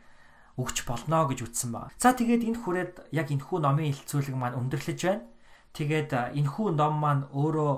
[0.57, 1.93] өгч болно гэж үтсэн байна.
[2.01, 5.27] За тэгээд энэ хүрээд яг энэхүү номын илцүүлэг маань өндөрлөж байна.
[5.75, 7.71] Тэгээд энэхүү ном маань өөрөө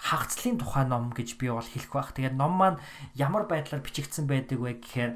[0.00, 2.16] хагцлын тухай ном гэж би бол хэлэх байх.
[2.16, 2.80] Тэгээд ном маань
[3.14, 5.12] ямар байдлаар бичигдсэн байдаг вэ гэхээр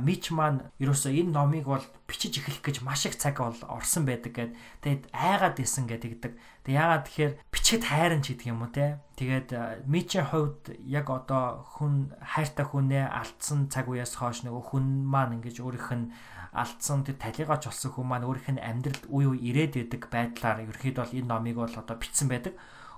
[0.00, 4.32] Мич маань ерөөсөө энэ номыг бол бичиж эхлэх гэж маш их цаг бол орсон байдаг
[4.32, 4.52] гэд.
[4.80, 6.32] Тэгээд айгаад исэн гэдэг.
[6.64, 8.98] Тэг яагаад тэгэхээр бичгэд хайран ч гэдэг юм уу те.
[9.20, 9.48] Тэгээд
[9.88, 15.64] Мичийн хувьд яг одоо хүн хайртай хүнээ алдсан цаг үеэс хойш нөгөө хүн маань ингэж
[15.64, 16.12] өөрийнх нь
[16.56, 21.00] алдсан тэр талигаач болсон хүн маань өөрийнх нь амьдралд үе үе ирээд идэг байдлаар ерөөхдөө
[21.00, 22.54] бол энэ номыг бол одоо бичсэн байдаг.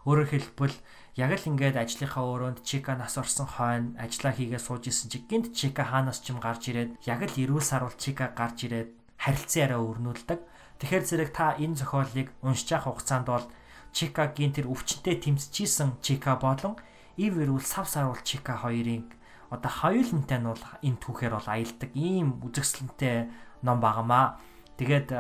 [0.09, 0.77] Өөрөөр хэлбэл
[1.21, 5.53] яг л ингээд ажлынхаа өрөөнд Чика нас орсон хойно ажиллаа хийгээ сууж исэн чи гинт
[5.53, 8.89] Чика хаанаас ч юм гарч ирээд яг л эрүүл сар бол Чика гарч ирээд
[9.21, 10.41] харилцан яриа өрнүүлдэг.
[10.81, 13.47] Тэгэхээр зэрэг та энэ зохиолыг уншиж явах хугацаанд бол
[13.93, 16.81] Чикагийн тэр өвчнөд тэмцэжсэн Чика болон
[17.21, 19.11] ив эрүүл сав саруул Чика хоёрын
[19.51, 23.29] одоо хоёулантай нь бол энэ түүхээр бол аялдаг ийм үзэсгэлэнтэй
[23.67, 24.39] ном багамаа.
[24.79, 25.11] Тэгээд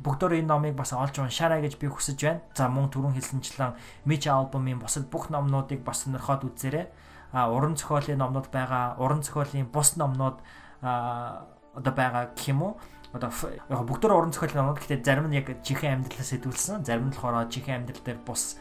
[0.00, 2.40] бүгдөө энэ номыг бас олж уншаарай гэж би хүсэж байна.
[2.56, 3.76] За мөн түрүүн хэлсэнчлэн
[4.08, 6.88] Mitch альбомын бусад бүх номнуудыг бас сонирхоод үзээрэй.
[7.36, 10.40] А уран зохиолын номнууд байгаа, уран зохиолын бус номнууд
[10.80, 11.44] а
[11.76, 12.72] одоо байгаа гэх юм уу?
[13.12, 13.28] Одоо
[13.68, 17.52] яг бүгдөө уран зохиолын номнууд гэхдээ зарим нь яг жинхэнэ амьдралаас сэдвүүлсэн, зарим нь болохоор
[17.52, 18.56] жинхэнэ амьдрал дээр бус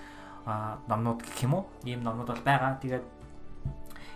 [0.92, 1.64] номнууд гэх юм уу?
[1.88, 2.76] Ийм номнууд бол байгаа.
[2.84, 3.06] Тэгээд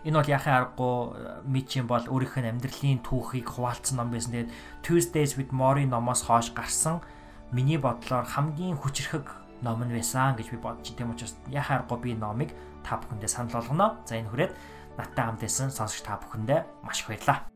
[0.07, 0.95] Энэ бол яхаа аргагүй
[1.43, 4.31] Мичийн бол өөрийнх нь амьдралын түүхийг хуваалцсан ном байсан.
[4.31, 7.03] Тэгээд Tuesdays with Mori номоос хойш гарсан
[7.51, 9.27] миний бодлоор хамгийн хүчрхэг
[9.61, 10.95] ном нь байсан гэж би бодчих.
[10.95, 13.99] Тийм учраас яхаа аргагүй би номыг та бүхэндээ санал болгоно.
[14.07, 14.53] За энэ хүрээд
[14.95, 17.49] надтай хамт байсан сонсогч та бүхэндээ маш их баярлалаа.